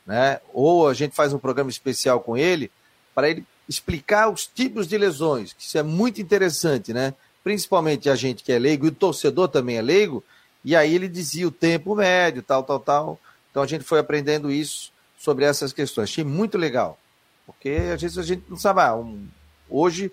[0.06, 0.42] né?
[0.54, 2.70] Ou a gente faz um programa especial com ele
[3.16, 7.14] para ele explicar os tipos de lesões, que isso é muito interessante, né?
[7.44, 10.24] Principalmente a gente que é leigo e o torcedor também é leigo,
[10.68, 13.20] e aí ele dizia o tempo médio, tal, tal, tal.
[13.50, 16.10] Então a gente foi aprendendo isso sobre essas questões.
[16.10, 17.00] Achei muito legal,
[17.46, 18.82] porque às vezes a gente não sabe.
[18.82, 19.30] Ah, um,
[19.70, 20.12] hoje,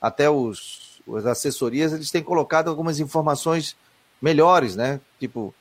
[0.00, 3.76] até os, as assessorias eles têm colocado algumas informações
[4.20, 5.00] melhores, né?
[5.20, 5.54] Tipo,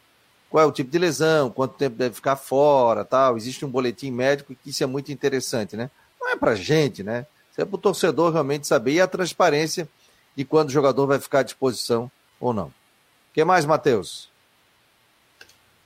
[0.50, 3.38] qual é o tipo de lesão, quanto tempo deve ficar fora, tal.
[3.38, 5.92] Existe um boletim médico que isso é muito interessante, né?
[6.20, 7.28] Não é para gente, né?
[7.52, 9.88] Isso é para o torcedor realmente saber e a transparência
[10.36, 12.70] de quando o jogador vai ficar à disposição ou não.
[12.70, 14.31] O que mais, Matheus?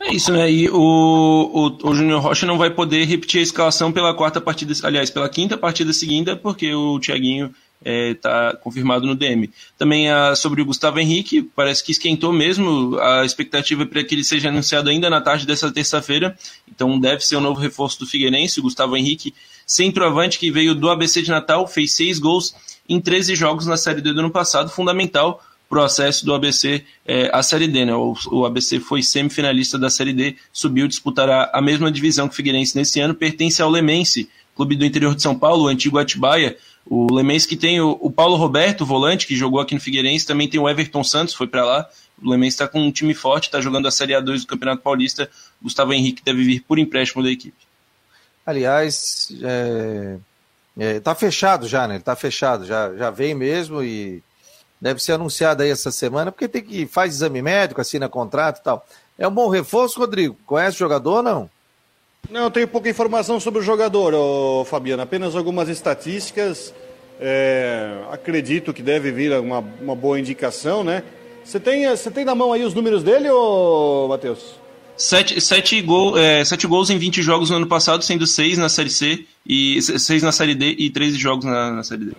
[0.06, 0.52] É isso, né?
[0.52, 4.72] E o, o, o Júnior Rocha não vai poder repetir a escalação pela quarta partida,
[4.84, 9.50] aliás, pela quinta partida seguida, porque o Thiaguinho está é, tá confirmado no DM.
[9.80, 14.14] Também a, sobre o Gustavo Henrique, parece que esquentou mesmo, a expectativa é para que
[14.14, 16.38] ele seja anunciado ainda na tarde dessa terça-feira,
[16.68, 19.34] então deve ser o um novo reforço do Figueirense, o Gustavo Henrique,
[19.66, 22.56] centroavante que veio do ABC de Natal, fez seis gols
[22.88, 25.44] em 13 jogos na Série D do ano passado, fundamental
[25.76, 27.84] para o acesso do ABC é, à Série D.
[27.84, 27.94] Né?
[27.94, 32.36] O, o, ABC foi semifinalista da Série D, subiu, disputará a mesma divisão que o
[32.38, 36.56] Figueirense nesse ano, pertence ao Lemense, clube do interior de São Paulo, o antigo Atibaia,
[36.86, 40.48] o Lemens que tem o, o, Paulo Roberto, volante, que jogou aqui no Figueirense, também
[40.48, 41.90] tem o Everton Santos, foi para lá.
[42.24, 45.30] O Lemens está com um time forte, está jogando a Série A2 do Campeonato Paulista.
[45.62, 47.58] Gustavo Henrique deve vir por empréstimo da equipe.
[48.46, 50.18] Aliás, é,
[50.78, 52.00] é, tá fechado já, né?
[52.00, 54.24] Tá fechado, já, já veio mesmo e
[54.80, 58.64] deve ser anunciado aí essa semana, porque tem que faz exame médico, assina contrato e
[58.64, 58.86] tal.
[59.18, 60.38] É um bom reforço, Rodrigo?
[60.46, 61.50] Conhece o jogador ou não?
[62.30, 65.04] Não, eu tenho pouca informação sobre o jogador, ô, Fabiano.
[65.04, 66.74] Apenas algumas estatísticas.
[67.20, 71.04] É, acredito que deve vir uma, uma boa indicação, né?
[71.46, 74.56] Você tem, você tem na mão aí os números dele, ô Matheus?
[74.98, 78.70] Sete, sete, gol, é, sete gols em 20 jogos no ano passado, sendo seis na
[78.70, 82.12] Série C, e seis na Série D e 13 jogos na, na Série D.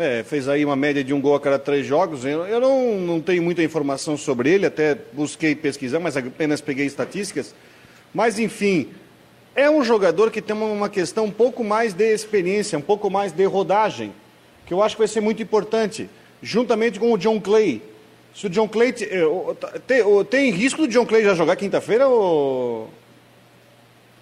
[0.00, 2.24] É, fez aí uma média de um gol a cada três jogos.
[2.24, 6.86] Eu, eu não, não tenho muita informação sobre ele, até busquei pesquisar, mas apenas peguei
[6.86, 7.54] estatísticas.
[8.14, 8.88] Mas, enfim,
[9.54, 13.30] é um jogador que tem uma questão um pouco mais de experiência, um pouco mais
[13.30, 14.10] de rodagem,
[14.64, 16.08] que eu acho que vai ser muito importante,
[16.42, 17.82] juntamente com o John Clay.
[18.34, 18.94] Se o John Clay.
[19.02, 22.88] Eh, tem, tem risco do John Clay já jogar quinta-feira ou.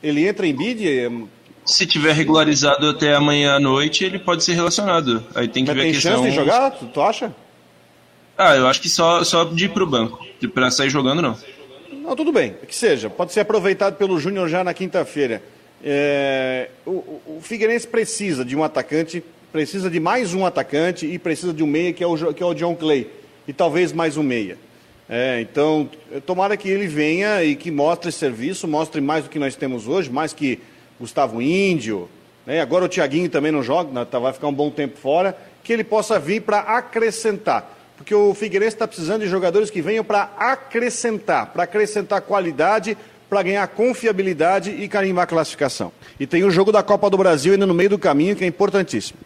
[0.03, 1.29] Ele entra em bid?
[1.69, 5.23] Se tiver regularizado até amanhã à noite, ele pode ser relacionado.
[5.35, 6.13] Aí tem que Mas ver tem a questão.
[6.17, 6.71] chance de jogar?
[6.71, 7.35] Tu, tu acha?
[8.39, 10.25] Ah, eu acho que só, só de ir pro banco.
[10.55, 11.37] Pra sair jogando, não.
[11.93, 13.11] Não, tudo bem, que seja.
[13.11, 15.43] Pode ser aproveitado pelo Júnior já na quinta-feira.
[15.85, 21.53] É, o, o Figueirense precisa de um atacante, precisa de mais um atacante e precisa
[21.53, 23.11] de um meia, que é o, que é o John Clay.
[23.47, 24.57] E talvez mais um meia.
[25.07, 25.87] É, então,
[26.25, 30.11] tomara que ele venha e que mostre serviço, mostre mais do que nós temos hoje,
[30.11, 30.59] mais que
[30.99, 32.09] Gustavo Índio.
[32.47, 32.61] Né?
[32.61, 35.37] Agora o Tiaguinho também não joga, tá, vai ficar um bom tempo fora.
[35.63, 40.05] Que ele possa vir para acrescentar porque o Figueirense está precisando de jogadores que venham
[40.05, 42.97] para acrescentar, para acrescentar qualidade,
[43.29, 45.93] para ganhar confiabilidade e carimbar a classificação.
[46.19, 48.47] E tem o jogo da Copa do Brasil ainda no meio do caminho, que é
[48.47, 49.19] importantíssimo.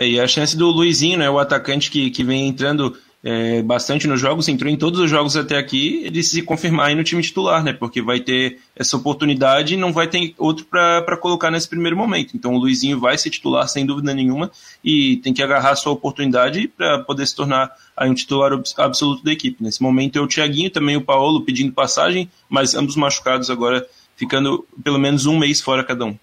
[0.00, 4.06] É, e a chance do Luizinho, né, o atacante que, que vem entrando é, bastante
[4.06, 7.22] nos jogos, entrou em todos os jogos até aqui, ele se confirmar aí no time
[7.22, 7.72] titular, né?
[7.72, 12.36] Porque vai ter essa oportunidade e não vai ter outro para colocar nesse primeiro momento.
[12.36, 14.50] Então o Luizinho vai ser titular sem dúvida nenhuma
[14.84, 19.24] e tem que agarrar a sua oportunidade para poder se tornar aí um titular absoluto
[19.24, 19.62] da equipe.
[19.62, 24.66] Nesse momento é o Thiaguinho, também o Paulo pedindo passagem, mas ambos machucados agora, ficando
[24.82, 26.14] pelo menos um mês fora cada um.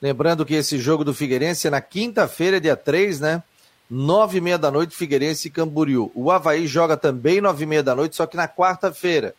[0.00, 3.42] Lembrando que esse jogo do Figueirense é na quinta-feira, dia 3, né?
[3.90, 6.12] Nove e meia da noite, Figueirense e Camboriú.
[6.14, 9.34] O Havaí joga também nove e meia da noite, só que na quarta-feira,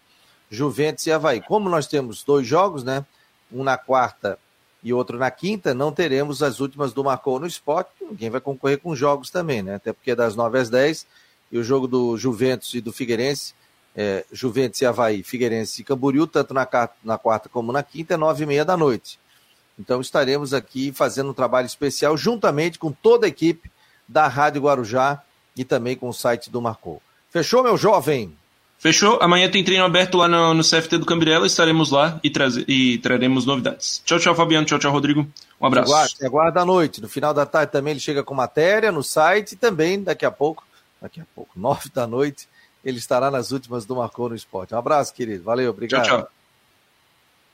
[0.49, 1.41] Juventus e Havaí.
[1.41, 3.05] Como nós temos dois jogos, né?
[3.49, 4.37] Um na quarta
[4.83, 8.79] e outro na quinta, não teremos as últimas do Marcou no Esporte, ninguém vai concorrer
[8.79, 9.75] com jogos também, né?
[9.75, 11.05] Até porque é das nove às dez,
[11.51, 13.53] e o jogo do Juventus e do Figueirense,
[13.95, 16.67] é, Juventus e Havaí, Figueirense e Camboriú, tanto na,
[17.03, 19.19] na quarta como na quinta, é nove e meia da noite.
[19.77, 23.69] Então estaremos aqui fazendo um trabalho especial juntamente com toda a equipe
[24.11, 25.21] da Rádio Guarujá
[25.55, 27.01] e também com o site do Marcou.
[27.29, 28.35] Fechou, meu jovem?
[28.77, 29.19] Fechou.
[29.21, 31.45] Amanhã tem treino aberto lá no, no CFT do Cambirela.
[31.45, 32.31] Estaremos lá e,
[32.67, 34.01] e traremos novidades.
[34.03, 34.65] Tchau, tchau, Fabiano.
[34.65, 35.25] Tchau, tchau, Rodrigo.
[35.59, 35.91] Um abraço.
[35.91, 36.99] Aguarda, aguarda à noite.
[36.99, 40.31] No final da tarde também ele chega com matéria no site e também daqui a
[40.31, 40.63] pouco,
[41.01, 42.49] daqui a pouco, nove da noite,
[42.83, 44.73] ele estará nas últimas do Marcou no Esporte.
[44.73, 45.43] Um abraço, querido.
[45.43, 46.03] Valeu, obrigado.
[46.03, 46.29] Tchau, tchau.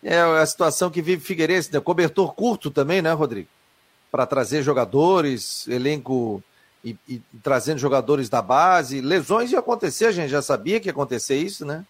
[0.01, 1.79] É a situação que vive Figueirense, né?
[1.79, 3.49] Cobertor curto também, né, Rodrigo?
[4.11, 6.41] Para trazer jogadores, elenco
[6.83, 9.01] e, e, trazendo jogadores da base.
[9.01, 11.85] Lesões iam acontecer, a gente já sabia que ia acontecer isso, né?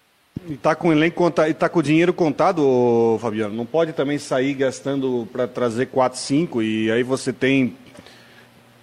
[0.47, 3.55] E tá com o elenco e tá com o dinheiro contado, Fabiano.
[3.55, 7.75] Não pode também sair gastando para trazer 4, 5 e aí você tem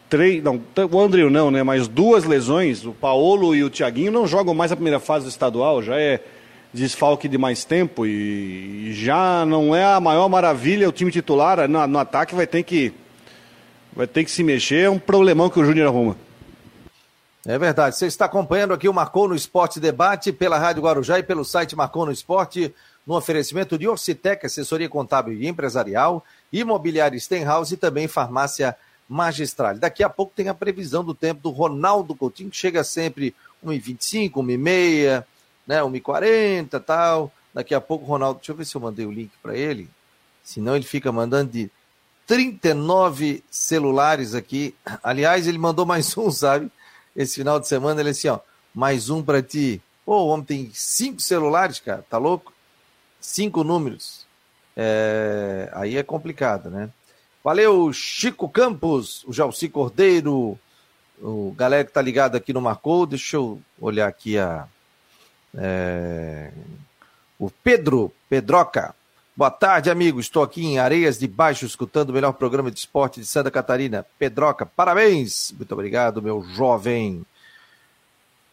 [0.08, 4.26] três, não, o André não, né, mas duas lesões, o Paulo e o Thiaguinho não
[4.26, 6.20] jogam mais a primeira fase do estadual, já é
[6.72, 11.86] desfalque de mais tempo e já não é a maior maravilha o time titular no,
[11.86, 12.92] no ataque vai ter que
[13.94, 16.16] vai ter que se mexer, é um problemão que o Júnior arruma.
[17.46, 17.96] É verdade.
[17.96, 21.76] Você está acompanhando aqui o Marcou no Esporte Debate pela Rádio Guarujá e pelo site
[21.76, 22.74] Marcou no Esporte,
[23.06, 28.74] no oferecimento de Orcitec, assessoria contábil e empresarial, imobiliária Stenhouse e também farmácia
[29.06, 29.76] magistral.
[29.76, 34.32] Daqui a pouco tem a previsão do tempo do Ronaldo Coutinho, que chega sempre 1h25,
[34.32, 35.24] 1h30,
[35.66, 37.30] né, 1h40 tal.
[37.52, 39.88] Daqui a pouco Ronaldo, deixa eu ver se eu mandei o link para ele,
[40.42, 41.70] senão ele fica mandando de
[42.26, 44.74] 39 celulares aqui.
[45.02, 46.70] Aliás, ele mandou mais um, sabe?
[47.14, 48.40] Esse final de semana ele assim, ó,
[48.74, 49.80] mais um para ti.
[50.04, 52.52] Pô, o homem tem cinco celulares, cara, tá louco?
[53.20, 54.26] Cinco números.
[54.76, 55.70] É...
[55.72, 56.90] Aí é complicado, né?
[57.42, 60.58] Valeu, Chico Campos, o Jalci Cordeiro,
[61.20, 63.06] o galera que tá ligado aqui no Marcou.
[63.06, 64.66] Deixa eu olhar aqui a.
[65.54, 66.50] É...
[67.38, 68.94] O Pedro, Pedroca.
[69.36, 70.20] Boa tarde, amigo.
[70.20, 74.06] Estou aqui em Areias de Baixo, escutando o melhor programa de esporte de Santa Catarina.
[74.16, 75.52] Pedroca, parabéns.
[75.58, 77.26] Muito obrigado, meu jovem.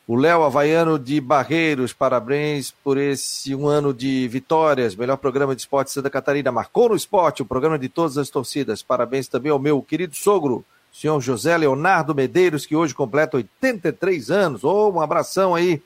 [0.07, 4.95] O Léo Havaiano de Barreiros, parabéns por esse um ano de vitórias.
[4.95, 6.51] Melhor programa de esporte de Santa Catarina.
[6.51, 8.81] Marcou no esporte, o programa de todas as torcidas.
[8.81, 14.63] Parabéns também ao meu querido sogro, senhor José Leonardo Medeiros, que hoje completa 83 anos.
[14.63, 15.79] Oh, um abração aí.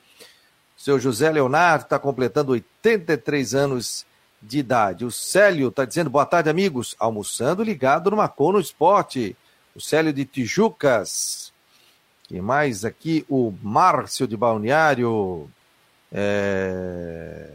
[0.77, 4.05] Seu José Leonardo está completando 83 anos
[4.41, 5.05] de idade.
[5.05, 6.95] O Célio está dizendo, boa tarde, amigos.
[6.99, 9.35] Almoçando ligado no Macon no Esporte.
[9.75, 11.51] O Célio de Tijucas.
[12.27, 13.25] Quem mais aqui?
[13.29, 15.49] O Márcio de Balneário.
[16.11, 17.49] É...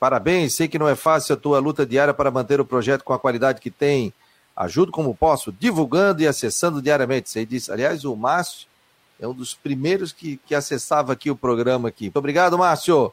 [0.00, 3.12] Parabéns, sei que não é fácil a tua luta diária para manter o projeto com
[3.12, 4.12] a qualidade que tem.
[4.56, 7.30] Ajudo como posso, divulgando e acessando diariamente.
[7.30, 8.68] Você disse, aliás, o Márcio
[9.20, 12.04] é um dos primeiros que, que acessava aqui o programa aqui.
[12.04, 13.12] Muito obrigado, Márcio.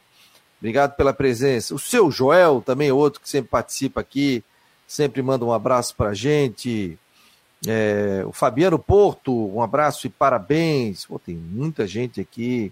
[0.60, 1.76] Obrigado pela presença.
[1.76, 4.44] O seu Joel também é outro que sempre participa aqui,
[4.88, 6.98] sempre manda um abraço para a gente.
[7.68, 11.06] É, o Fabiano Porto, um abraço e parabéns.
[11.06, 12.72] Pô, tem muita gente aqui.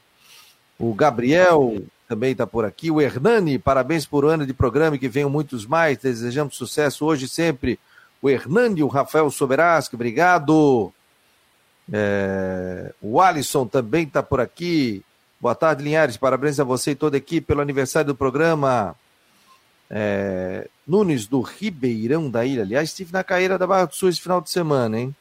[0.80, 2.92] O Gabriel também está por aqui.
[2.92, 5.98] O Hernani, parabéns por um ano de programa e que venham muitos mais.
[5.98, 7.80] Desejamos sucesso hoje e sempre.
[8.22, 10.94] O Hernani, o Rafael Soberasco, obrigado.
[11.92, 15.04] É, o Alisson também está por aqui.
[15.44, 16.16] Boa tarde, Linhares.
[16.16, 18.96] Parabéns a você e toda a equipe pelo aniversário do programa.
[19.90, 22.62] É, Nunes do Ribeirão da Ilha.
[22.62, 25.14] Aliás, estive na Caíra da Barra do Sul esse final de semana, hein?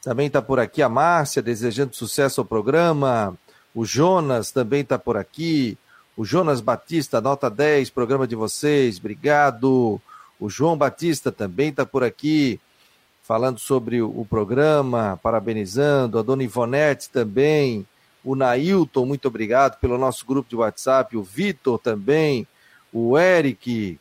[0.00, 3.36] Também está por aqui a Márcia, desejando sucesso ao programa.
[3.74, 5.76] O Jonas também está por aqui.
[6.16, 10.00] O Jonas Batista, nota 10, programa de vocês, obrigado.
[10.38, 12.60] O João Batista também está por aqui,
[13.24, 16.16] falando sobre o, programa, parabenizando.
[16.16, 17.84] A dona Ivonete também
[18.24, 22.46] o Nailton, muito obrigado pelo nosso grupo de WhatsApp, o Vitor também,
[22.92, 23.98] o Eric,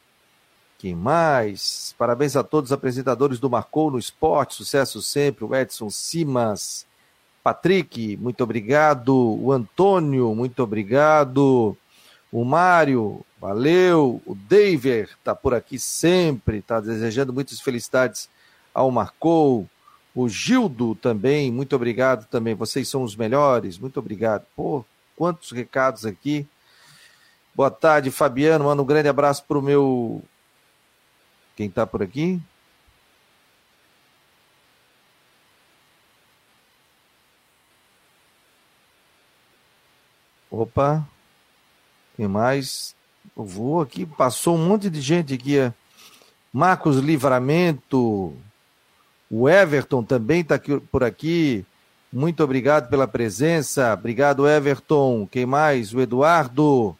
[0.78, 1.96] quem mais?
[1.98, 6.86] Parabéns a todos os apresentadores do Marcou no Esporte, sucesso sempre, o Edson Simas,
[7.44, 11.76] Patrick, muito obrigado, o Antônio, muito obrigado,
[12.32, 18.30] o Mário, valeu, o David está por aqui sempre, está desejando muitas felicidades
[18.74, 19.68] ao Marcou,
[20.14, 22.54] o Gildo também, muito obrigado também.
[22.54, 24.46] Vocês são os melhores, muito obrigado.
[24.56, 24.84] Pô,
[25.16, 26.48] quantos recados aqui.
[27.56, 28.66] Boa tarde, Fabiano.
[28.66, 30.24] Manda um grande abraço para o meu.
[31.56, 32.42] Quem está por aqui?
[40.50, 41.08] Opa,
[42.18, 42.94] quem mais?
[43.38, 45.72] Eu vou aqui, passou um monte de gente aqui.
[46.52, 48.36] Marcos Livramento,
[49.32, 50.60] o Everton também está
[50.92, 51.66] por aqui.
[52.12, 53.94] Muito obrigado pela presença.
[53.94, 55.26] Obrigado, Everton.
[55.26, 55.94] Quem mais?
[55.94, 56.98] O Eduardo.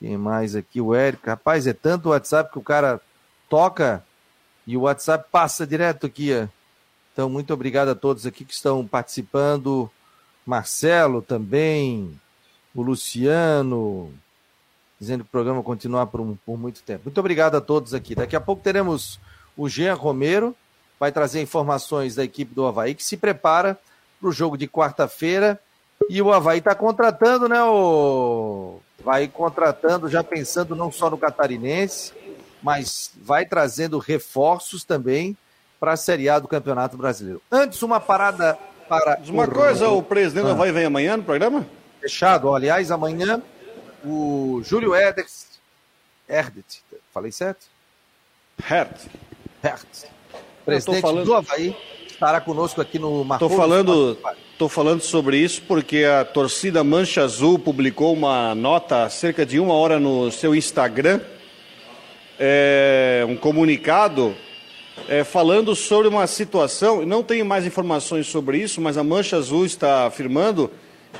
[0.00, 0.80] Quem mais aqui?
[0.80, 1.28] O Érico.
[1.28, 3.00] Rapaz, é tanto o WhatsApp que o cara
[3.48, 4.04] toca
[4.66, 6.30] e o WhatsApp passa direto aqui.
[7.12, 9.88] Então, muito obrigado a todos aqui que estão participando.
[10.44, 12.20] Marcelo também.
[12.74, 14.12] O Luciano.
[14.98, 17.02] Dizendo que o programa continuar por, por muito tempo.
[17.04, 18.16] Muito obrigado a todos aqui.
[18.16, 19.20] Daqui a pouco teremos
[19.56, 20.56] o Jean Romero
[21.00, 23.80] vai trazer informações da equipe do Havaí, que se prepara
[24.20, 25.58] para o jogo de quarta-feira.
[26.10, 27.62] E o Havaí está contratando, né?
[27.64, 28.80] O...
[29.02, 32.12] Vai contratando, já pensando não só no catarinense,
[32.62, 35.34] mas vai trazendo reforços também
[35.80, 37.40] para a Série A do Campeonato Brasileiro.
[37.50, 39.18] Antes, uma parada para.
[39.26, 39.50] Uma o...
[39.50, 40.52] coisa, o presidente do ah.
[40.52, 41.66] Havaí vem amanhã no programa?
[41.98, 42.54] Fechado.
[42.54, 43.42] Aliás, amanhã
[44.04, 45.48] o Júlio Eders.
[46.28, 47.66] Erdet, falei certo?
[48.70, 49.06] Hert.
[49.64, 50.19] Hert
[50.74, 51.24] presidente falando...
[51.24, 53.48] do Havaí, estará conosco aqui no Marcou.
[53.48, 54.18] Estou falando,
[54.58, 59.58] tô falando sobre isso porque a torcida Mancha Azul publicou uma nota há cerca de
[59.58, 61.20] uma hora no seu Instagram,
[62.38, 64.34] é, um comunicado
[65.08, 69.64] é, falando sobre uma situação, não tenho mais informações sobre isso, mas a Mancha Azul
[69.64, 70.70] está afirmando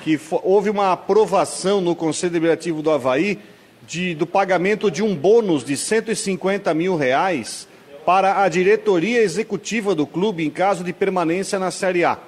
[0.03, 3.39] que houve uma aprovação no Conselho Deliberativo do Havaí
[3.87, 7.67] de, do pagamento de um bônus de 150 mil reais
[8.05, 12.19] para a diretoria executiva do clube em caso de permanência na Série A.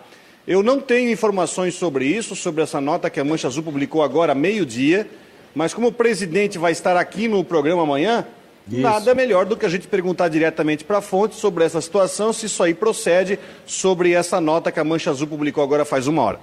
[0.46, 4.34] Eu não tenho informações sobre isso, sobre essa nota que a Mancha Azul publicou agora,
[4.34, 5.08] meio-dia,
[5.54, 8.26] mas como o presidente vai estar aqui no programa amanhã,
[8.68, 8.80] isso.
[8.80, 12.46] nada melhor do que a gente perguntar diretamente para a fonte sobre essa situação, se
[12.46, 16.40] isso aí procede sobre essa nota que a Mancha Azul publicou agora faz uma hora.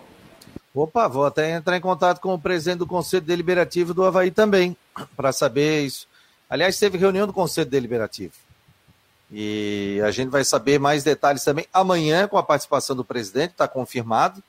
[0.73, 4.77] Opa, vou até entrar em contato com o presidente do Conselho Deliberativo do Havaí também,
[5.17, 6.07] para saber isso.
[6.49, 8.33] Aliás, teve reunião do Conselho Deliberativo.
[9.31, 13.67] E a gente vai saber mais detalhes também amanhã com a participação do presidente, está
[13.67, 14.41] confirmado.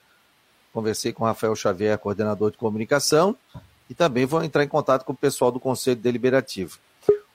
[0.72, 3.36] Conversei com o Rafael Xavier, coordenador de comunicação,
[3.88, 6.78] e também vou entrar em contato com o pessoal do Conselho Deliberativo.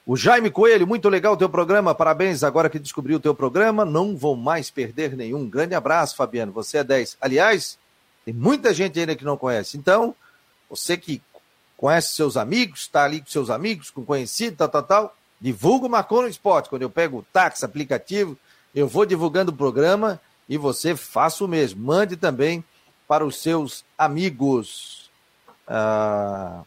[0.06, 3.84] O Jaime Coelho, muito legal o teu programa, parabéns agora que descobriu o teu programa,
[3.84, 5.50] não vou mais perder nenhum.
[5.50, 7.18] Grande abraço, Fabiano, você é 10.
[7.20, 7.78] Aliás,
[8.24, 10.16] tem muita gente ainda que não conhece, então,
[10.70, 11.22] você que
[11.76, 15.90] conhece seus amigos, está ali com seus amigos, com conhecido, tal, tal, tal, Divulga o
[15.92, 16.70] Marcou no Esporte.
[16.70, 18.36] Quando eu pego o táxi, aplicativo,
[18.74, 20.20] eu vou divulgando o programa
[20.50, 21.86] e você faça o mesmo.
[21.86, 22.64] Mande também
[23.08, 25.12] para os seus amigos.
[25.68, 26.64] Ah...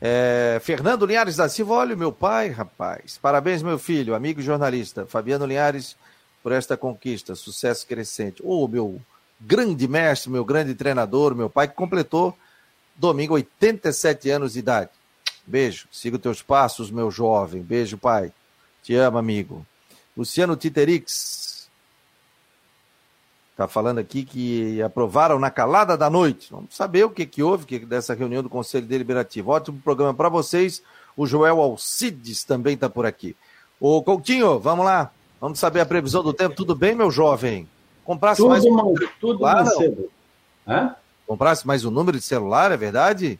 [0.00, 3.20] É, Fernando Linhares da Silva, olha meu pai, rapaz.
[3.22, 5.06] Parabéns, meu filho, amigo jornalista.
[5.06, 5.96] Fabiano Linhares,
[6.42, 8.42] por esta conquista, sucesso crescente.
[8.42, 9.00] Ô, oh, meu
[9.40, 12.36] grande mestre, meu grande treinador, meu pai que completou
[12.96, 14.90] domingo, 87 anos de idade.
[15.46, 17.62] Beijo, siga os teus passos, meu jovem.
[17.62, 18.32] Beijo, pai.
[18.82, 19.66] Te amo, amigo.
[20.16, 21.68] Luciano Titerix.
[23.50, 26.48] Está falando aqui que aprovaram na calada da noite.
[26.50, 29.50] Vamos saber o que, que houve que, dessa reunião do Conselho Deliberativo.
[29.50, 30.82] Ótimo programa para vocês.
[31.16, 33.36] O Joel Alcides também está por aqui.
[33.78, 35.10] Ô Coutinho, vamos lá.
[35.40, 36.54] Vamos saber a previsão do tempo.
[36.54, 37.68] Tudo bem, meu jovem?
[38.04, 40.10] Comprasse tudo mais um tudo celular, cedo.
[40.66, 40.96] Hã?
[41.26, 43.38] Comprasse mais um número de celular, é verdade?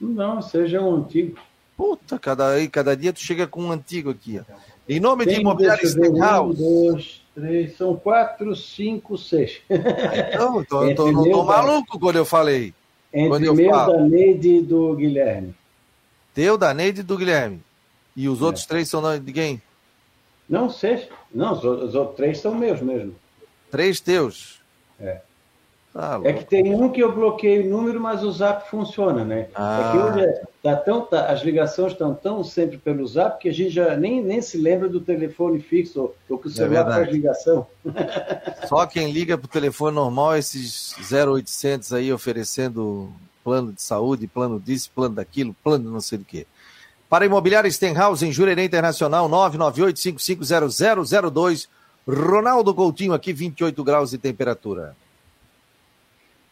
[0.00, 1.38] Não, seja um antigo.
[1.76, 4.40] Puta, cada, cada dia tu chega com um antigo aqui.
[4.40, 4.54] Ó.
[4.88, 6.62] Em nome Tem de Imobiliário Stenhouse.
[6.62, 9.60] Um, dois, três, são quatro, cinco, seis.
[9.70, 12.74] Então, tô, tô, não tô maluco quando eu falei.
[13.12, 13.92] Entre quando eu meu, falo.
[13.92, 15.54] da Neide e do Guilherme.
[16.34, 17.62] Teu, da Neide e do Guilherme.
[18.16, 18.44] E os é.
[18.44, 19.62] outros três são de quem?
[20.48, 21.08] Não, seis.
[21.32, 23.14] Não, os, os outros três são meus mesmo.
[23.70, 24.60] Três teus?
[24.98, 25.20] É.
[25.92, 29.48] Tá é que tem um que eu bloqueei o número, mas o zap funciona, né?
[29.54, 29.78] Ah.
[29.78, 33.46] É que hoje é, tá tão, tá, as ligações estão tão sempre pelo zap que
[33.48, 36.54] a gente já nem, nem se lembra do telefone fixo ou, ou que o é
[36.54, 37.66] celular é faz ligação.
[38.66, 43.12] Só quem liga para o telefone normal, esses 0800 aí oferecendo
[43.44, 46.46] plano de saúde, plano disso, plano daquilo, plano não sei do que.
[47.06, 51.68] Para Imobiliária Stenhouse, em Jurerê Internacional, 998-550002.
[52.08, 54.96] Ronaldo Coutinho aqui, 28 graus de temperatura.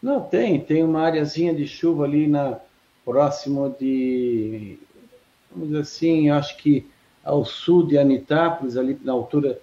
[0.01, 0.59] Não, tem.
[0.59, 2.59] Tem uma areazinha de chuva ali na
[3.03, 4.77] próximo de,
[5.49, 6.87] vamos dizer assim, acho que
[7.23, 9.59] ao sul de Anitápolis, ali na altura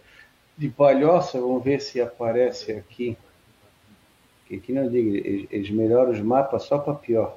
[0.57, 1.41] de Palhoça.
[1.41, 3.17] Vamos ver se aparece aqui.
[4.53, 5.15] Aqui não digo,
[5.51, 7.37] eles melhoram os mapas só para pior.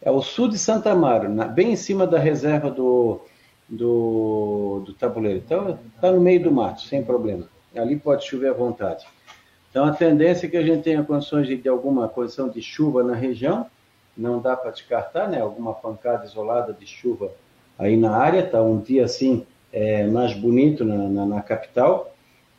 [0.00, 3.20] É o sul de Santa Amaro, bem em cima da reserva do,
[3.68, 5.38] do, do tabuleiro.
[5.38, 7.48] Então, está no meio do mato, sem problema.
[7.74, 9.06] Ali pode chover à vontade.
[9.74, 13.02] Então, a tendência é que a gente tenha condições de, de alguma condição de chuva
[13.02, 13.66] na região,
[14.16, 15.40] não dá para descartar, né?
[15.40, 17.32] Alguma pancada isolada de chuva
[17.76, 22.14] aí na área, tá um dia assim é, mais bonito na, na, na, capital,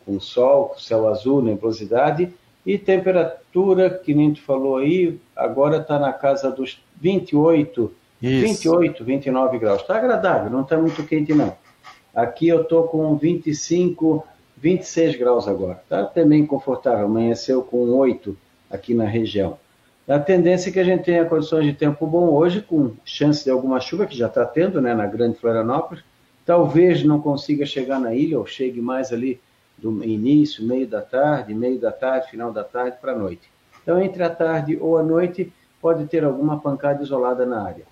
[0.06, 2.34] com sol, com céu azul, nebulosidade,
[2.66, 8.42] e temperatura, que nem tu falou aí, agora está na casa dos 28, Isso.
[8.42, 9.80] 28, 29 graus.
[9.84, 11.56] Está agradável, não está muito quente não.
[12.14, 14.22] Aqui eu estou com 25
[14.58, 15.80] 26 graus agora.
[15.84, 18.36] Está também confortável, amanheceu com 8
[18.70, 19.58] aqui na região.
[20.08, 23.50] A tendência é que a gente tenha condições de tempo bom hoje, com chance de
[23.50, 26.04] alguma chuva, que já está tendo né, na Grande Florianópolis.
[26.46, 29.42] Talvez não consiga chegar na ilha, ou chegue mais ali
[29.78, 33.50] do início, meio da tarde, meio da tarde, final da tarde para a noite.
[33.82, 35.52] Então, entre a tarde ou a noite,
[35.82, 37.86] pode ter alguma pancada isolada na área.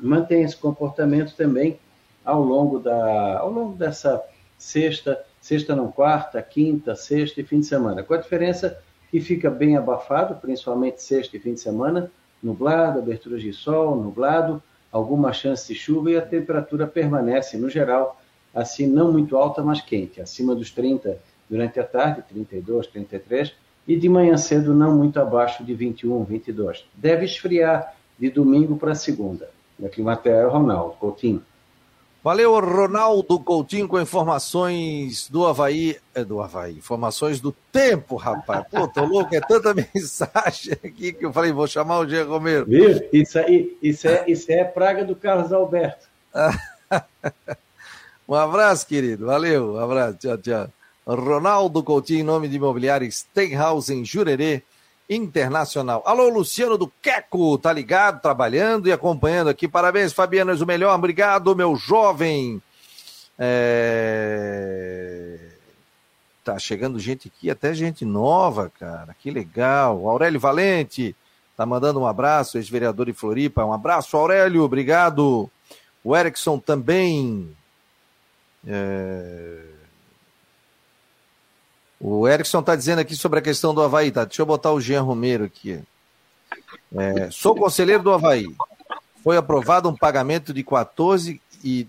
[0.00, 1.78] Mantenha esse comportamento também
[2.24, 4.22] ao longo, da, ao longo dessa
[4.56, 8.02] sexta sexta não quarta, quinta, sexta e fim de semana.
[8.02, 8.78] Com a diferença
[9.10, 12.10] que fica bem abafado, principalmente sexta e fim de semana,
[12.42, 14.62] nublado, abertura de sol, nublado,
[14.92, 18.20] alguma chance de chuva e a temperatura permanece, no geral,
[18.54, 21.18] assim não muito alta, mas quente, acima dos 30
[21.48, 23.54] durante a tarde, 32, 33,
[23.86, 26.84] e de manhã cedo não muito abaixo de 21, 22.
[26.94, 29.48] Deve esfriar de domingo para segunda.
[29.78, 31.42] Da Climatéria, Ronaldo Coutinho.
[32.28, 35.96] Valeu, Ronaldo Coutinho, com informações do Havaí.
[36.14, 38.66] É do Havaí, informações do tempo, rapaz.
[38.70, 42.66] Pô, tô louco, é tanta mensagem aqui que eu falei, vou chamar o Diego Romero.
[42.66, 43.02] Viu?
[43.10, 46.06] Isso aí, isso é, isso é praga do Carlos Alberto.
[48.28, 49.24] um abraço, querido.
[49.24, 50.18] Valeu, um abraço.
[50.18, 50.68] Tchau, tchau.
[51.06, 54.62] Ronaldo Coutinho, em nome de imobiliário Stenhouse em Jurerê.
[55.08, 56.02] Internacional.
[56.04, 59.66] Alô, Luciano do Queco, tá ligado, trabalhando e acompanhando aqui.
[59.66, 60.94] Parabéns, Fabiano, és o melhor.
[60.94, 62.60] Obrigado, meu jovem.
[63.38, 65.38] É...
[66.44, 69.16] Tá chegando gente aqui, até gente nova, cara.
[69.18, 70.08] Que legal.
[70.08, 71.16] Aurélio Valente
[71.56, 73.64] tá mandando um abraço, ex-vereador de Floripa.
[73.64, 75.50] Um abraço, Aurélio, obrigado.
[76.04, 77.56] O Erickson também.
[78.66, 79.77] É...
[82.00, 84.24] O Erickson está dizendo aqui sobre a questão do Havaí, tá?
[84.24, 85.82] Deixa eu botar o Jean Romero aqui.
[86.94, 88.46] É, sou conselheiro do Havaí.
[89.22, 91.88] Foi aprovado um pagamento de 14 e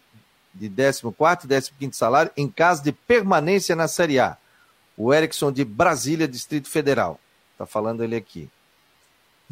[0.53, 4.37] de 14 e 15 salário em caso de permanência na Série A.
[4.97, 7.19] O Erickson de Brasília, Distrito Federal.
[7.53, 8.49] Está falando ele aqui.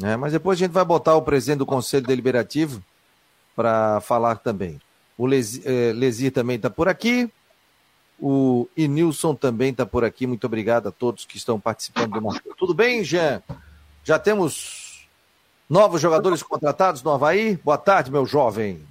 [0.02, 2.82] É, mas depois a gente vai botar o presidente do Conselho Deliberativo
[3.56, 4.80] para falar também.
[5.16, 7.28] O Lesir, eh, Lesir também está por aqui.
[8.20, 10.26] O Inilson também está por aqui.
[10.26, 12.54] Muito obrigado a todos que estão participando do Marcou.
[12.56, 13.42] Tudo bem, Jean?
[14.02, 15.06] Já temos
[15.68, 17.56] novos jogadores contratados no Havaí?
[17.62, 18.84] Boa tarde, meu jovem.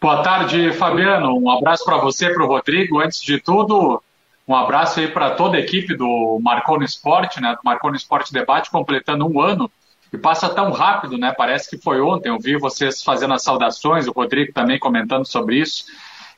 [0.00, 1.38] Boa tarde, Fabiano.
[1.38, 3.00] Um abraço para você, para o Rodrigo.
[3.00, 4.02] Antes de tudo,
[4.46, 7.54] um abraço aí para toda a equipe do Marcou no Esporte, né?
[7.54, 9.70] Do Marcou no Esporte Debate, completando um ano
[10.12, 11.32] e passa tão rápido, né?
[11.36, 12.28] Parece que foi ontem.
[12.28, 15.86] Eu vi vocês fazendo as saudações, o Rodrigo também comentando sobre isso.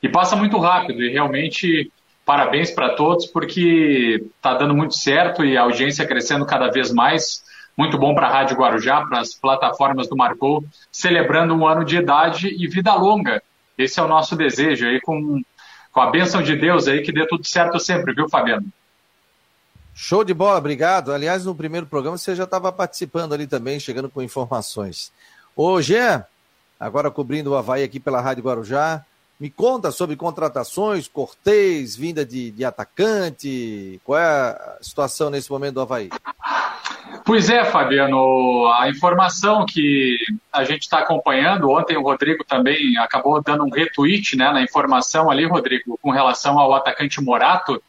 [0.01, 1.03] E passa muito rápido.
[1.03, 1.91] E realmente,
[2.27, 7.41] parabéns para todos, porque está dando muito certo e a audiência crescendo cada vez mais.
[7.77, 10.61] Muito bom para a Rádio Guarujá, para as plataformas do Marcou,
[10.91, 13.41] celebrando um ano de idade e vida longa.
[13.77, 15.41] Esse é o nosso desejo aí, com,
[15.89, 18.67] com a bênção de Deus aí, que dê tudo certo sempre, viu, Fabiano?
[19.93, 21.13] Show de bola, obrigado.
[21.13, 25.13] Aliás, no primeiro programa você já estava participando ali também, chegando com informações.
[25.55, 26.25] Ô, Jean,
[26.77, 29.05] agora cobrindo o Havaí aqui pela Rádio Guarujá,
[29.39, 35.75] me conta sobre contratações, Cortez, vinda de, de atacante, qual é a situação nesse momento
[35.75, 36.09] do Havaí?
[37.23, 40.17] Pois é, Fabiano, a informação que
[40.51, 45.29] a gente está acompanhando, ontem o Rodrigo também acabou dando um retweet né, na informação
[45.29, 47.81] ali, Rodrigo, com relação ao atacante Morato,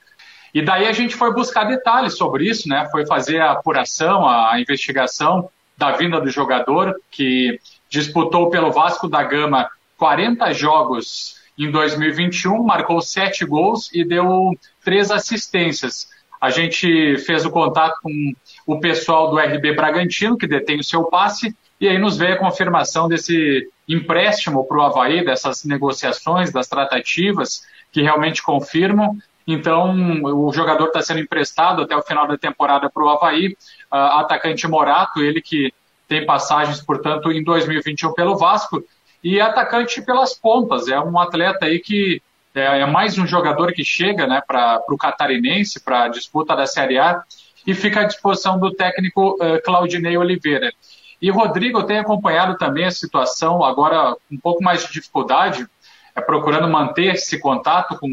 [0.52, 2.88] e daí a gente foi buscar detalhes sobre isso, né?
[2.90, 9.22] Foi fazer a apuração, a investigação da vinda do jogador, que disputou pelo Vasco da
[9.22, 9.68] Gama
[9.98, 14.52] 40 jogos em 2021, marcou sete gols e deu
[14.84, 16.08] três assistências.
[16.40, 18.32] A gente fez o contato com
[18.66, 22.38] o pessoal do RB Bragantino, que detém o seu passe, e aí nos veio a
[22.38, 29.16] confirmação desse empréstimo para o Havaí, dessas negociações, das tratativas, que realmente confirmam.
[29.46, 33.56] Então, o jogador está sendo emprestado até o final da temporada para o Havaí.
[33.90, 35.72] Uh, atacante Morato, ele que
[36.06, 38.82] tem passagens, portanto, em 2021 pelo Vasco.
[39.22, 40.88] E atacante pelas pontas.
[40.88, 42.22] É um atleta aí que
[42.54, 46.66] é, é mais um jogador que chega né, para o catarinense, para a disputa da
[46.66, 47.22] Série A,
[47.66, 50.72] e fica à disposição do técnico uh, Claudinei Oliveira.
[51.20, 55.66] E Rodrigo tem acompanhado também a situação, agora um pouco mais de dificuldade,
[56.14, 58.08] é procurando manter esse contato com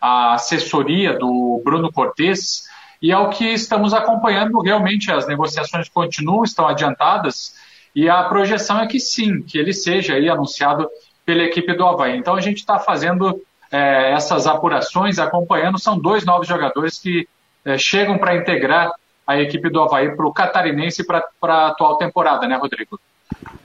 [0.00, 2.64] a assessoria do Bruno Cortes,
[3.00, 4.60] e é o que estamos acompanhando.
[4.60, 7.54] Realmente as negociações continuam, estão adiantadas,
[7.94, 10.88] e a projeção é que sim, que ele seja aí anunciado
[11.24, 12.16] pela equipe do Havaí.
[12.16, 13.40] Então a gente está fazendo
[13.70, 15.78] é, essas apurações, acompanhando.
[15.78, 17.28] São dois novos jogadores que
[17.64, 18.90] é, chegam para integrar
[19.26, 23.00] a equipe do Havaí para o catarinense para a atual temporada, né, Rodrigo?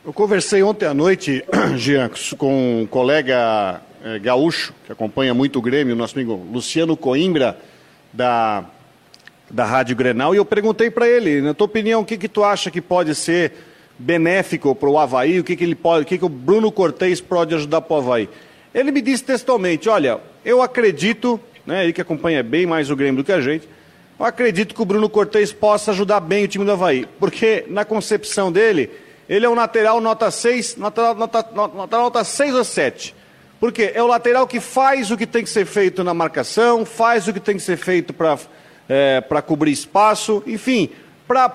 [0.06, 1.44] Eu conversei ontem à noite,
[1.76, 7.60] Jean, com um colega é, gaúcho, que acompanha muito o Grêmio, nosso amigo Luciano Coimbra,
[8.14, 8.64] da,
[9.50, 12.44] da Rádio Grenal, e eu perguntei para ele, na tua opinião, o que, que tu
[12.44, 13.54] acha que pode ser
[14.00, 17.20] benéfico para o Havaí, o que, que ele pode, o que, que o Bruno Cortez
[17.20, 18.30] pode ajudar para o Havaí.
[18.74, 23.22] Ele me disse textualmente, olha, eu acredito, né, ele que acompanha bem mais o Grêmio
[23.22, 23.68] do que a gente,
[24.18, 27.84] eu acredito que o Bruno Cortez possa ajudar bem o time do Havaí, porque na
[27.84, 28.90] concepção dele,
[29.28, 33.16] ele é um lateral nota 6, nota, nota, nota, nota 6 ou 7.
[33.60, 37.28] Porque é o lateral que faz o que tem que ser feito na marcação, faz
[37.28, 38.38] o que tem que ser feito para
[38.88, 40.90] é, cobrir espaço, enfim,
[41.28, 41.48] para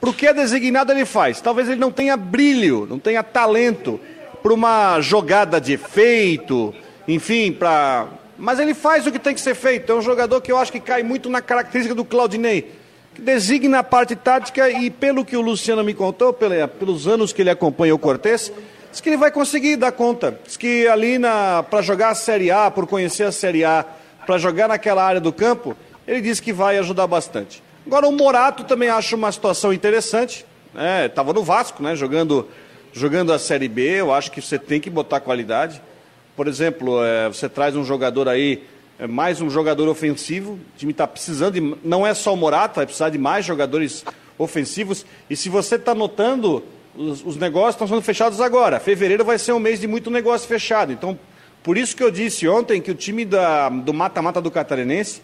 [0.00, 1.40] o que é designado ele faz.
[1.40, 4.00] Talvez ele não tenha brilho, não tenha talento
[4.42, 6.74] para uma jogada de efeito,
[7.06, 8.06] enfim, para.
[8.38, 9.90] Mas ele faz o que tem que ser feito.
[9.90, 12.70] É um jogador que eu acho que cai muito na característica do Claudinei,
[13.14, 17.42] que designa a parte tática e, pelo que o Luciano me contou, pelos anos que
[17.42, 18.52] ele acompanha o Cortes,
[18.96, 20.40] Diz que ele vai conseguir dar conta.
[20.42, 21.18] Diz que ali
[21.68, 23.84] para jogar a Série A, por conhecer a Série A,
[24.24, 25.76] para jogar naquela área do campo,
[26.08, 27.62] ele disse que vai ajudar bastante.
[27.86, 30.44] Agora o Morato também acho uma situação interessante.
[31.06, 31.38] Estava né?
[31.38, 31.94] no Vasco, né?
[31.94, 32.48] jogando,
[32.92, 34.00] jogando a Série B.
[34.00, 35.80] Eu acho que você tem que botar qualidade.
[36.34, 38.64] Por exemplo, é, você traz um jogador aí,
[38.98, 40.54] é, mais um jogador ofensivo.
[40.54, 41.76] O time está precisando de.
[41.84, 44.04] Não é só o Morato, vai precisar de mais jogadores
[44.36, 45.06] ofensivos.
[45.30, 46.64] E se você está notando
[46.96, 48.80] os, os negócios estão sendo fechados agora.
[48.80, 50.92] Fevereiro vai ser um mês de muito negócio fechado.
[50.92, 51.16] Então,
[51.62, 55.22] por isso que eu disse ontem que o time da, do mata-mata do Catarinense,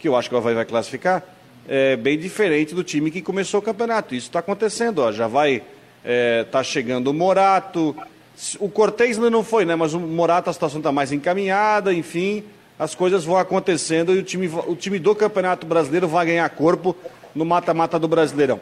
[0.00, 1.22] que eu acho que vai classificar,
[1.68, 4.14] é bem diferente do time que começou o campeonato.
[4.14, 5.12] Isso está acontecendo, ó.
[5.12, 5.62] já vai
[6.04, 7.94] é, tá chegando o Morato.
[8.58, 9.76] O Cortez ainda não foi, né?
[9.76, 12.44] Mas o Morato a situação está mais encaminhada, enfim,
[12.78, 16.96] as coisas vão acontecendo e o time, o time do Campeonato Brasileiro vai ganhar corpo
[17.34, 18.58] no mata-mata do Brasileirão.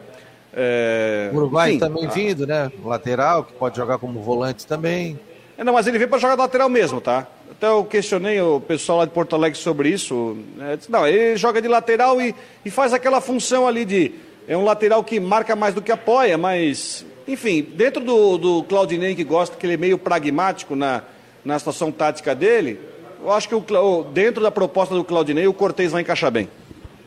[0.53, 1.31] É...
[1.33, 2.71] Uruguai também vindo, né?
[2.83, 5.19] Lateral, que pode jogar como volante também.
[5.57, 7.27] É, não, mas ele veio para jogar lateral mesmo, tá?
[7.51, 10.37] Até eu questionei o pessoal lá de Porto Alegre sobre isso.
[10.59, 12.33] É, disse, não, ele joga de lateral e,
[12.65, 14.11] e faz aquela função ali de.
[14.47, 17.05] É um lateral que marca mais do que apoia, mas.
[17.27, 21.03] Enfim, dentro do, do Claudinei, que gosta, que ele é meio pragmático na,
[21.45, 22.79] na situação tática dele,
[23.21, 26.49] eu acho que o, dentro da proposta do Claudinei, o Cortez vai encaixar bem.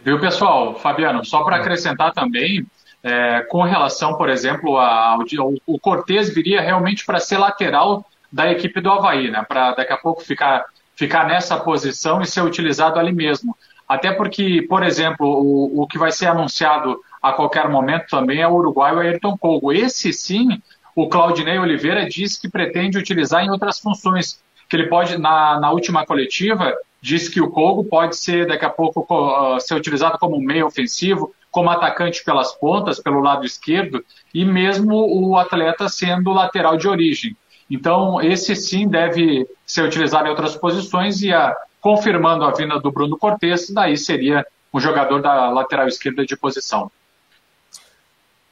[0.05, 0.79] Viu, pessoal?
[0.79, 2.65] Fabiano, só para acrescentar também,
[3.03, 5.19] é, com relação, por exemplo, ao,
[5.67, 9.45] o Cortez viria realmente para ser lateral da equipe do Havaí, né?
[9.47, 10.65] Para daqui a pouco ficar,
[10.97, 13.57] ficar nessa posição e ser utilizado ali mesmo.
[13.89, 18.49] Até porque, por exemplo, o, o que vai ser anunciado a qualquer momento também é
[18.49, 19.73] o uruguaio Ayrton Kogo.
[19.73, 20.61] Esse sim,
[20.97, 25.71] o Claudinei Oliveira disse que pretende utilizar em outras funções, que ele pode, na, na
[25.71, 30.41] última coletiva, disse que o Kogo pode ser daqui a pouco uh, ser utilizado como
[30.41, 34.05] meio ofensivo, como atacante pelas pontas, pelo lado esquerdo,
[34.35, 37.37] e mesmo o atleta sendo lateral de origem.
[37.71, 42.93] Então, esse sim deve ser utilizado em outras posições e a, confirmando a vinda do
[42.93, 46.91] Bruno Cortes, daí seria um jogador da lateral esquerda de posição.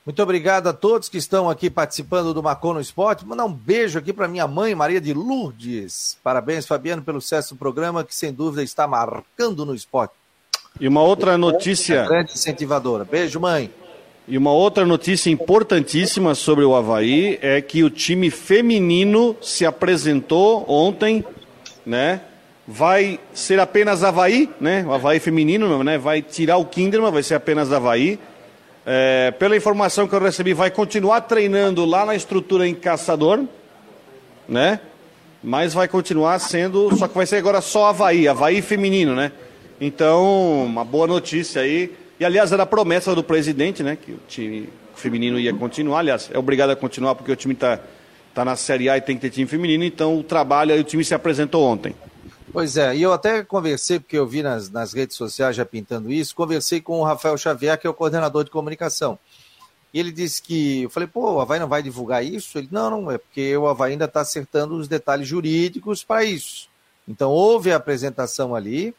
[0.05, 3.25] Muito obrigado a todos que estão aqui participando do Marcou no Esporte.
[3.25, 6.19] Mandar um beijo aqui para minha mãe, Maria de Lourdes.
[6.25, 10.15] Parabéns, Fabiano, pelo sucesso do programa, que sem dúvida está marcando no esporte.
[10.81, 12.01] E uma outra notícia.
[12.01, 13.05] É grande incentivadora.
[13.05, 13.73] Beijo, mãe.
[14.27, 20.64] E uma outra notícia importantíssima sobre o Havaí é que o time feminino se apresentou
[20.68, 21.25] ontem,
[21.85, 22.20] né?
[22.66, 24.85] Vai ser apenas Havaí, né?
[24.87, 25.99] O Havaí feminino, né?
[25.99, 28.16] Vai tirar o Kinderman, vai ser apenas Havaí.
[28.87, 33.43] É, pela informação que eu recebi, vai continuar treinando lá na estrutura em Caçador,
[34.49, 34.79] né?
[35.43, 39.33] Mas vai continuar sendo, só que vai ser agora só Havaí, Havaí feminino, né?
[39.81, 41.91] Então, uma boa notícia aí.
[42.23, 43.97] E aliás, era a promessa do presidente, né?
[43.97, 45.99] Que o time feminino ia continuar.
[45.99, 47.81] Aliás, é obrigado a continuar porque o time está
[48.33, 49.83] tá na Série A e tem que ter time feminino.
[49.83, 51.97] Então, o trabalho aí, o time se apresentou ontem.
[52.53, 56.12] Pois é, e eu até conversei, porque eu vi nas, nas redes sociais já pintando
[56.12, 59.18] isso, conversei com o Rafael Xavier, que é o coordenador de comunicação.
[59.93, 62.57] E ele disse que, eu falei, pô, o Havaí não vai divulgar isso?
[62.57, 66.68] Ele, não, não, é porque o Havaí ainda está acertando os detalhes jurídicos para isso.
[67.09, 68.95] Então houve a apresentação ali,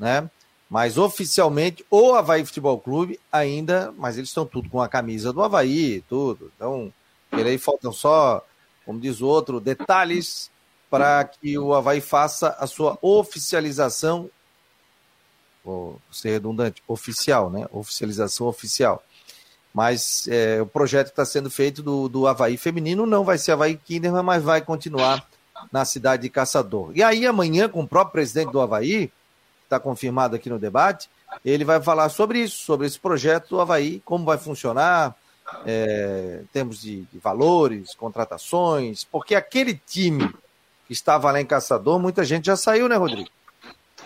[0.00, 0.28] né?
[0.68, 5.42] Mas oficialmente o Havaí Futebol Clube ainda, mas eles estão tudo com a camisa do
[5.42, 6.50] Havaí, tudo.
[6.56, 6.92] Então,
[7.32, 8.44] ele aí faltam só,
[8.84, 10.50] como diz o outro, detalhes
[10.90, 14.30] para que o Havaí faça a sua oficialização,
[15.64, 17.66] vou ser redundante, oficial, né?
[17.70, 19.02] Oficialização oficial.
[19.72, 23.52] Mas é, o projeto que está sendo feito do, do Havaí feminino não vai ser
[23.52, 25.28] Havaí Kinderman, mas vai continuar
[25.70, 26.92] na cidade de Caçador.
[26.94, 29.12] E aí, amanhã, com o próprio presidente do Havaí,
[29.66, 31.08] está confirmado aqui no debate,
[31.44, 35.14] ele vai falar sobre isso, sobre esse projeto do Havaí, como vai funcionar,
[35.64, 40.32] é, em termos de, de valores, contratações, porque aquele time
[40.86, 43.28] que estava lá em Caçador, muita gente já saiu, né, Rodrigo?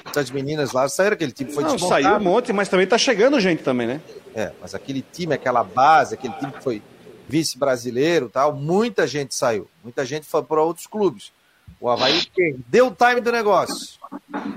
[0.04, 2.02] Muitas meninas lá saíram, aquele time foi Não, desmontado.
[2.02, 4.00] saiu um monte, mas também tá chegando gente também, né?
[4.34, 6.82] É, mas aquele time, aquela base, aquele time que foi
[7.28, 9.68] vice-brasileiro tal, muita gente saiu.
[9.84, 11.32] Muita gente foi para outros clubes.
[11.78, 13.99] O Havaí perdeu o time do negócio.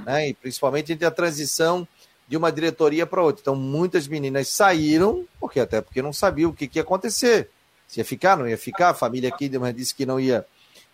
[0.05, 0.29] Né?
[0.29, 1.87] E principalmente entre a transição
[2.27, 3.41] de uma diretoria para outra.
[3.41, 7.49] Então, muitas meninas saíram, porque até porque não sabiam o que, que ia acontecer.
[7.87, 8.89] Se ia ficar, não ia ficar.
[8.89, 10.45] A família Kinderman disse que não ia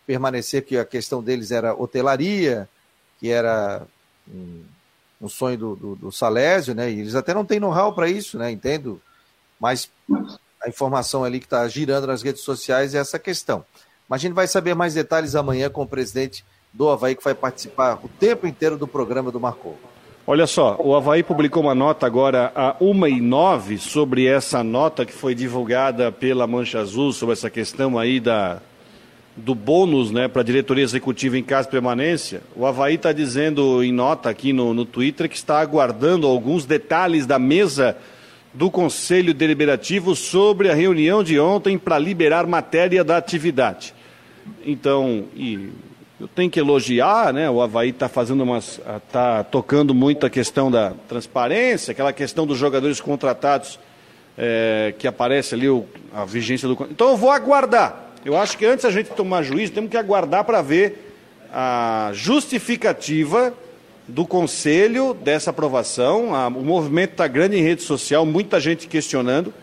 [0.05, 2.67] permanecer, que a questão deles era hotelaria,
[3.19, 3.83] que era
[4.27, 4.63] um,
[5.21, 6.91] um sonho do, do, do, Salésio, né?
[6.91, 8.51] E eles até não têm know-how para isso, né?
[8.51, 9.01] Entendo.
[9.59, 9.91] Mas
[10.61, 13.63] a informação ali que está girando nas redes sociais é essa questão.
[14.07, 16.43] Mas a gente vai saber mais detalhes amanhã com o presidente
[16.73, 19.77] do Havaí, que vai participar o tempo inteiro do programa do Marcou.
[20.25, 25.03] Olha só, o Havaí publicou uma nota agora a 1 e 9 sobre essa nota
[25.03, 28.61] que foi divulgada pela Mancha Azul, sobre essa questão aí da,
[29.35, 33.83] do bônus né, para a diretoria executiva em caso de permanência, o Havaí está dizendo
[33.83, 37.97] em nota aqui no, no Twitter que está aguardando alguns detalhes da mesa
[38.53, 43.93] do Conselho Deliberativo sobre a reunião de ontem para liberar matéria da atividade.
[44.65, 45.69] Então, e
[46.19, 47.49] eu tenho que elogiar, né?
[47.49, 48.81] O Havaí está fazendo umas.
[48.97, 53.79] está tocando muito a questão da transparência, aquela questão dos jogadores contratados
[54.37, 56.73] é, que aparece ali o, a vigência do.
[56.91, 58.07] Então eu vou aguardar.
[58.25, 61.15] Eu acho que antes a gente tomar juízo, temos que aguardar para ver
[61.53, 63.53] a justificativa
[64.05, 66.35] do conselho dessa aprovação.
[66.35, 69.53] A, o movimento está grande em rede social, muita gente questionando.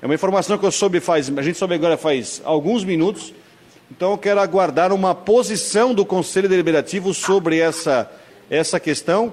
[0.00, 3.34] É uma informação que eu soube faz, a gente soube agora faz alguns minutos.
[3.90, 8.10] Então eu quero aguardar uma posição do Conselho Deliberativo sobre essa,
[8.50, 9.32] essa questão.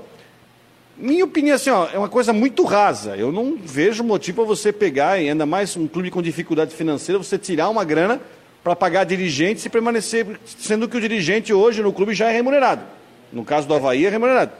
[0.95, 3.17] Minha opinião assim, ó, é uma coisa muito rasa.
[3.17, 7.17] Eu não vejo motivo para você pegar, e ainda mais um clube com dificuldade financeira,
[7.17, 8.21] você tirar uma grana
[8.63, 12.83] para pagar dirigentes e permanecer, sendo que o dirigente hoje no clube já é remunerado.
[13.31, 14.51] No caso do Havaí é remunerado.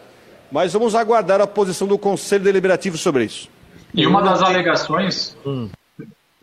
[0.52, 3.48] Mas vamos aguardar a posição do Conselho Deliberativo sobre isso.
[3.94, 5.70] E uma das alegações, hum.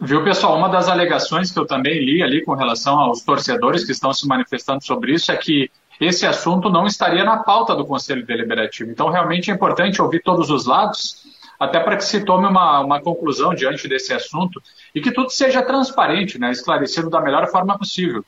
[0.00, 3.92] Viu pessoal, uma das alegações que eu também li ali com relação aos torcedores que
[3.92, 5.70] estão se manifestando sobre isso é que
[6.00, 8.90] esse assunto não estaria na pauta do Conselho Deliberativo.
[8.90, 11.22] Então realmente é importante ouvir todos os lados
[11.58, 14.62] até para que se tome uma, uma conclusão diante desse assunto
[14.94, 18.24] e que tudo seja transparente, né, esclarecido da melhor forma possível.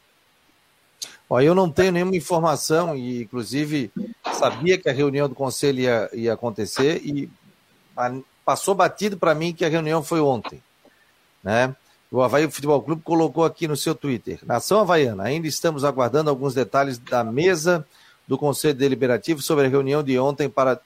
[1.31, 3.91] Ó, eu não tenho nenhuma informação e, inclusive,
[4.35, 7.31] sabia que a reunião do conselho ia, ia acontecer e
[8.45, 10.63] passou batido para mim que a reunião foi ontem.
[11.43, 11.75] Né?
[12.11, 14.39] O Havaí Futebol Clube colocou aqui no seu Twitter.
[14.45, 17.87] Nação Havaiana, ainda estamos aguardando alguns detalhes da mesa
[18.29, 20.79] do Conselho Deliberativo sobre a reunião de ontem para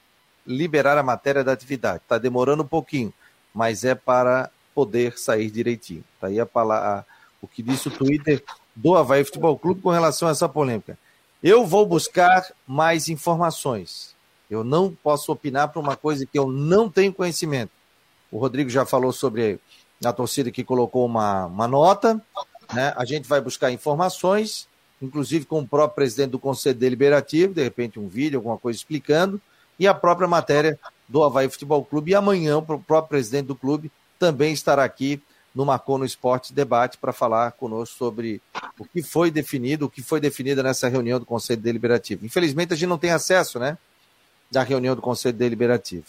[0.46, 1.98] liberar a matéria da atividade.
[1.98, 3.12] Está demorando um pouquinho,
[3.52, 6.04] mas é para poder sair direitinho.
[6.14, 7.04] Está aí a palavra,
[7.42, 8.44] o que disse o Twitter
[8.74, 10.96] do Havaí Futebol Clube com relação a essa polêmica.
[11.42, 14.14] Eu vou buscar mais informações.
[14.48, 17.72] Eu não posso opinar para uma coisa que eu não tenho conhecimento.
[18.30, 19.58] O Rodrigo já falou sobre
[20.04, 22.20] a torcida que colocou uma, uma nota.
[22.72, 22.92] Né?
[22.96, 24.68] A gente vai buscar informações,
[25.00, 29.40] inclusive com o próprio presidente do Conselho Deliberativo, de repente um vídeo, alguma coisa explicando,
[29.78, 30.78] e a própria matéria
[31.08, 32.10] do Havaí Futebol Clube.
[32.10, 35.22] E amanhã o próprio presidente do clube também estará aqui
[35.54, 38.42] no Marcou no Esporte Debate para falar conosco sobre
[38.78, 42.26] o que foi definido, o que foi definido nessa reunião do Conselho Deliberativo.
[42.26, 43.78] Infelizmente a gente não tem acesso, né,
[44.50, 46.08] da reunião do Conselho Deliberativo.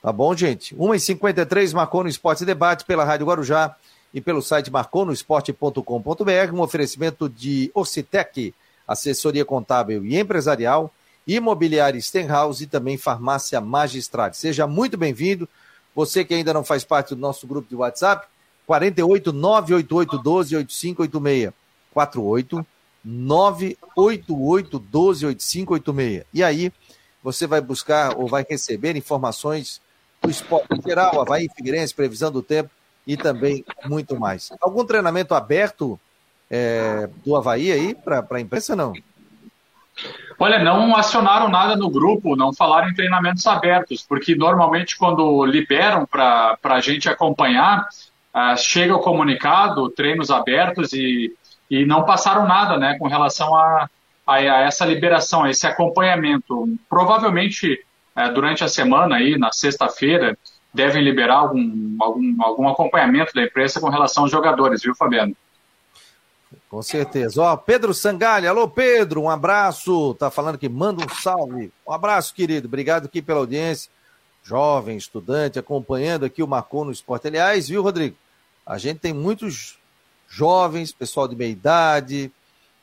[0.00, 0.76] Tá bom, gente?
[0.76, 3.74] 1h53, Marcou no Esporte Debate pela Rádio Guarujá
[4.14, 8.54] e pelo site marconosport.com.br, um oferecimento de Ocitec,
[8.86, 10.92] assessoria contábil e empresarial,
[11.26, 14.36] imobiliária Stenhouse e também farmácia Magistrade.
[14.36, 15.48] Seja muito bem-vindo.
[15.94, 18.26] Você que ainda não faz parte do nosso grupo de WhatsApp,
[18.66, 21.52] 48 988 12 8586.
[21.92, 22.66] 48
[23.04, 26.24] 988 12 8586.
[26.32, 26.72] E aí,
[27.22, 29.80] você vai buscar ou vai receber informações
[30.28, 32.70] do esporte em geral, Havaí, Figueirense, previsão do tempo
[33.06, 34.52] e também muito mais.
[34.60, 35.98] Algum treinamento aberto
[36.50, 38.92] é, do Havaí aí para a imprensa, não?
[40.38, 46.06] Olha, não acionaram nada no grupo, não falaram em treinamentos abertos, porque normalmente quando liberam
[46.06, 47.88] para a gente acompanhar,
[48.34, 51.34] uh, chega o comunicado, treinos abertos e,
[51.68, 53.88] e não passaram nada né, com relação a,
[54.24, 56.68] a, a essa liberação, a esse acompanhamento.
[56.88, 57.84] Provavelmente
[58.26, 60.36] durante a semana, aí, na sexta-feira,
[60.74, 65.36] devem liberar algum, algum, algum acompanhamento da imprensa com relação aos jogadores, viu, Fabiano?
[66.68, 67.42] Com certeza.
[67.42, 70.14] Ó, Pedro Sangalha, alô Pedro, um abraço.
[70.14, 71.72] Tá falando que manda um salve.
[71.86, 72.66] Um abraço, querido.
[72.66, 73.90] Obrigado aqui pela audiência.
[74.42, 77.28] Jovem, estudante, acompanhando aqui o Marcou no Esporte.
[77.28, 78.16] Aliás, viu, Rodrigo?
[78.66, 79.78] A gente tem muitos
[80.28, 82.30] jovens, pessoal de meia idade,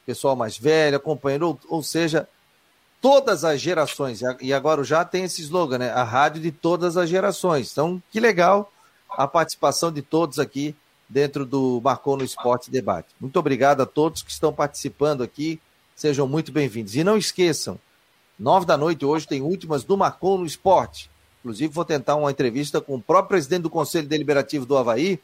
[0.05, 2.27] pessoal mais velho, acompanhando, ou, ou seja,
[3.02, 4.22] todas as gerações.
[4.41, 5.91] E agora já tem esse slogan, né?
[5.91, 7.72] A rádio de todas as gerações.
[7.72, 8.72] Então, que legal
[9.10, 10.76] a participação de todos aqui
[11.08, 13.10] dentro do Marcou no Esporte Debate.
[13.20, 15.60] Muito obrigado a todos que estão participando aqui.
[15.96, 16.96] Sejam muito bem-vindos.
[16.96, 17.80] E não esqueçam,
[18.38, 21.10] nove da noite hoje tem últimas do Marcou no Esporte.
[21.39, 25.20] Inclusive, vou tentar uma entrevista com o próprio presidente do Conselho Deliberativo do Havaí,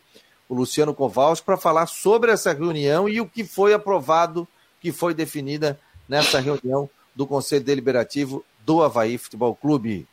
[0.48, 4.48] o Luciano Kowalski, para falar sobre essa reunião e o que foi aprovado,
[4.80, 10.07] que foi definida nessa reunião do Conselho Deliberativo do Havaí Futebol Clube.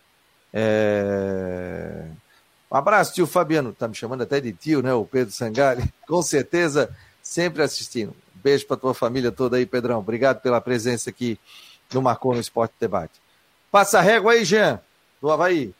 [0.53, 2.07] É...
[2.70, 3.72] Um abraço, tio Fabiano.
[3.72, 4.92] Tá me chamando até de tio, né?
[4.92, 5.84] O Pedro Sangali.
[6.07, 8.14] Com certeza, sempre assistindo.
[8.34, 9.99] Beijo para tua família toda aí, Pedrão.
[9.99, 11.38] Obrigado pela presença aqui
[11.92, 13.14] no Marcou no Esporte Debate.
[13.70, 14.80] Passa a régua aí, Jean,
[15.20, 15.74] do Havaí.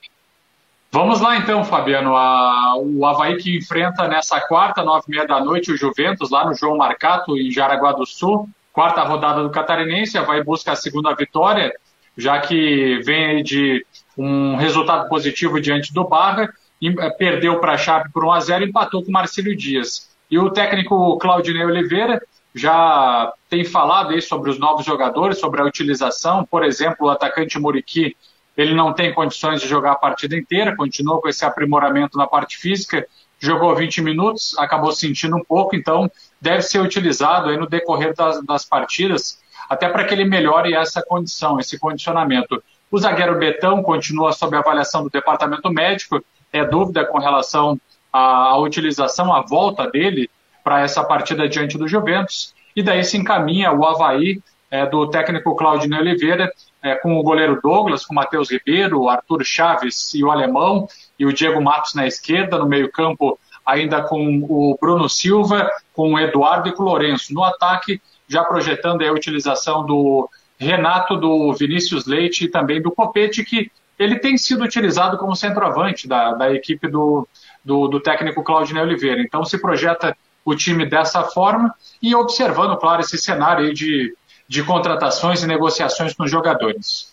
[0.91, 2.17] Vamos lá então, Fabiano.
[2.17, 6.47] A, o Havaí que enfrenta nessa quarta, nove e meia da noite, o Juventus, lá
[6.47, 8.49] no João Marcato, em Jaraguá do Sul.
[8.79, 10.17] Quarta rodada do Catarinense.
[10.17, 11.75] Havaí busca a segunda vitória,
[12.17, 13.85] já que vem de
[14.17, 16.49] um resultado positivo diante do Barra
[16.81, 20.17] eh, perdeu para a Chape por 1 a 0 empatou com o Marcílio Dias.
[20.31, 22.23] E o técnico Claudinei Oliveira
[22.55, 26.45] já tem falado aí sobre os novos jogadores, sobre a utilização.
[26.45, 28.17] Por exemplo, o atacante Muriqui,
[28.57, 32.57] ele não tem condições de jogar a partida inteira, continua com esse aprimoramento na parte
[32.57, 33.05] física,
[33.39, 36.11] jogou 20 minutos, acabou sentindo um pouco, então
[36.41, 41.03] deve ser utilizado aí no decorrer das, das partidas, até para que ele melhore essa
[41.03, 42.63] condição, esse condicionamento.
[42.91, 47.79] O zagueiro Betão continua sob avaliação do departamento médico, é dúvida com relação
[48.13, 50.31] à, à utilização, à volta dele
[50.65, 52.55] para essa partida diante do Juventus.
[52.75, 56.53] E daí se encaminha o Havaí é, do técnico Claudinei Oliveira,
[56.83, 60.89] é, com o goleiro Douglas, com o Matheus Ribeiro, o Arthur Chaves e o Alemão,
[61.19, 66.19] e o Diego Matos na esquerda, no meio-campo, ainda com o Bruno Silva, com o
[66.19, 67.35] Eduardo e com o Lourenço.
[67.35, 73.45] No ataque, já projetando a utilização do Renato, do Vinícius Leite e também do Copete,
[73.45, 77.27] que ele tem sido utilizado como centroavante da, da equipe do,
[77.65, 79.21] do, do técnico Claudinei Oliveira.
[79.21, 84.15] Então se projeta o time dessa forma e observando, claro, esse cenário de,
[84.49, 87.13] de contratações e negociações com jogadores.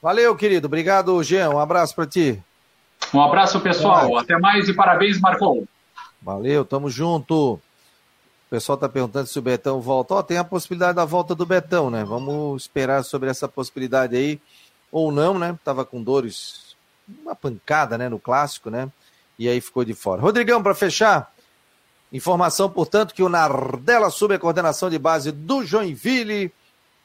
[0.00, 0.66] Valeu, querido.
[0.66, 1.50] Obrigado, Jean.
[1.50, 2.42] Um abraço para ti.
[3.12, 4.16] Um abraço, pessoal.
[4.16, 5.66] Até mais e parabéns, Marcou.
[6.22, 7.54] Valeu, tamo junto.
[7.54, 10.14] O pessoal está perguntando se o Betão volta.
[10.14, 12.02] Ó, tem a possibilidade da volta do Betão, né?
[12.02, 14.40] Vamos esperar sobre essa possibilidade aí
[14.90, 15.58] ou não, né?
[15.62, 16.74] Tava com dores,
[17.22, 18.88] uma pancada, né, no clássico, né?
[19.38, 20.22] E aí ficou de fora.
[20.22, 21.30] Rodrigão, para fechar,
[22.12, 26.50] Informação, portanto, que o Nardella sob a coordenação de base do Joinville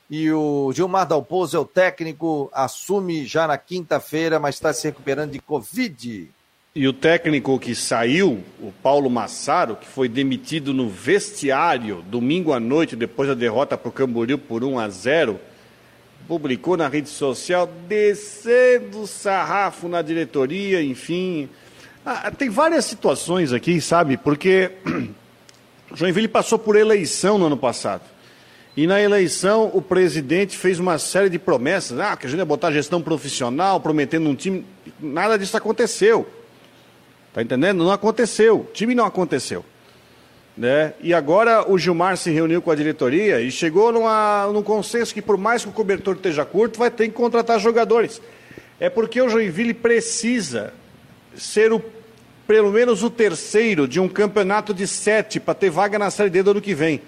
[0.10, 5.32] e o Gilmar Dalpozo é o técnico, assume já na quinta-feira, mas está se recuperando
[5.32, 6.30] de Covid.
[6.76, 12.60] E o técnico que saiu, o Paulo Massaro, que foi demitido no vestiário domingo à
[12.60, 15.40] noite, depois da derrota para o Camboriú por 1 a 0,
[16.28, 21.50] publicou na rede social descendo sarrafo na diretoria, enfim.
[22.06, 24.18] Ah, tem várias situações aqui, sabe?
[24.18, 24.72] Porque
[25.94, 28.02] Joinville passou por eleição no ano passado.
[28.76, 32.46] E na eleição o presidente fez uma série de promessas, ah, que a gente ia
[32.46, 34.66] botar gestão profissional, prometendo um time.
[35.00, 36.28] Nada disso aconteceu.
[37.34, 37.84] Tá entendendo?
[37.84, 38.62] Não aconteceu.
[38.62, 39.64] O time não aconteceu.
[40.58, 40.94] Né?
[41.02, 45.22] E agora o Gilmar se reuniu com a diretoria e chegou numa, num consenso que,
[45.22, 48.22] por mais que o cobertor esteja curto, vai ter que contratar jogadores.
[48.80, 50.74] É porque o Joinville precisa
[51.36, 51.82] ser o,
[52.48, 56.44] pelo menos o terceiro de um campeonato de sete para ter vaga na Série D
[56.44, 57.02] do ano que vem.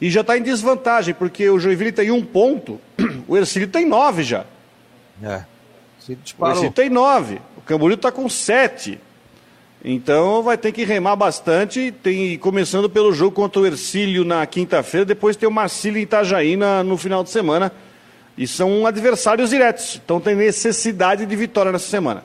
[0.00, 2.80] E já está em desvantagem, porque o Joinville tem um ponto,
[3.26, 4.44] o Ercílio tem nove já.
[5.22, 5.44] É.
[6.38, 9.00] O Ercílio tem nove, o Camboriú está com sete.
[9.82, 15.04] Então vai ter que remar bastante, tem, começando pelo jogo contra o Ercílio na quinta-feira,
[15.04, 17.70] depois tem o Marcílio em Itajaí na, no final de semana.
[18.36, 22.24] E são adversários diretos, então tem necessidade de vitória nessa semana.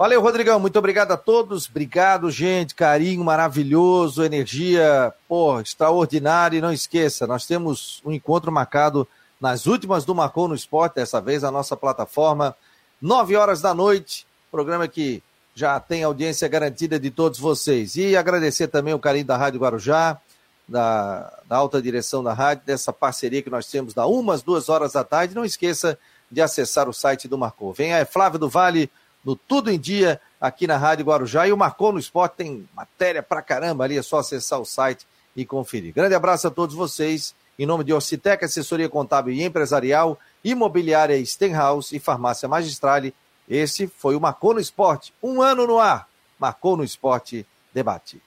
[0.00, 0.58] Valeu, Rodrigão.
[0.58, 1.68] Muito obrigado a todos.
[1.68, 2.74] Obrigado, gente.
[2.74, 6.56] Carinho maravilhoso, energia, pô, extraordinária.
[6.56, 9.06] E não esqueça, nós temos um encontro marcado
[9.38, 12.56] nas últimas do Marcou no Esporte, dessa vez a nossa plataforma,
[12.98, 14.26] nove horas da noite.
[14.50, 15.22] Programa que
[15.54, 17.94] já tem audiência garantida de todos vocês.
[17.96, 20.18] E agradecer também o carinho da Rádio Guarujá,
[20.66, 24.94] da, da alta direção da rádio, dessa parceria que nós temos da umas duas horas
[24.94, 25.34] da tarde.
[25.34, 25.98] Não esqueça
[26.30, 27.74] de acessar o site do Marcou.
[27.74, 28.90] Venha, é Flávio do Vale
[29.24, 31.46] no Tudo em Dia, aqui na Rádio Guarujá.
[31.46, 35.06] E o Marcou no Esporte tem matéria pra caramba ali, é só acessar o site
[35.36, 35.94] e conferir.
[35.94, 37.34] Grande abraço a todos vocês.
[37.58, 43.14] Em nome de Orcitec, assessoria contábil e empresarial, imobiliária Stenhouse e farmácia Magistrale,
[43.50, 45.12] esse foi o Marcou no Esporte.
[45.20, 46.08] Um ano no ar.
[46.38, 47.44] Marcou no Esporte
[47.74, 48.22] Debate.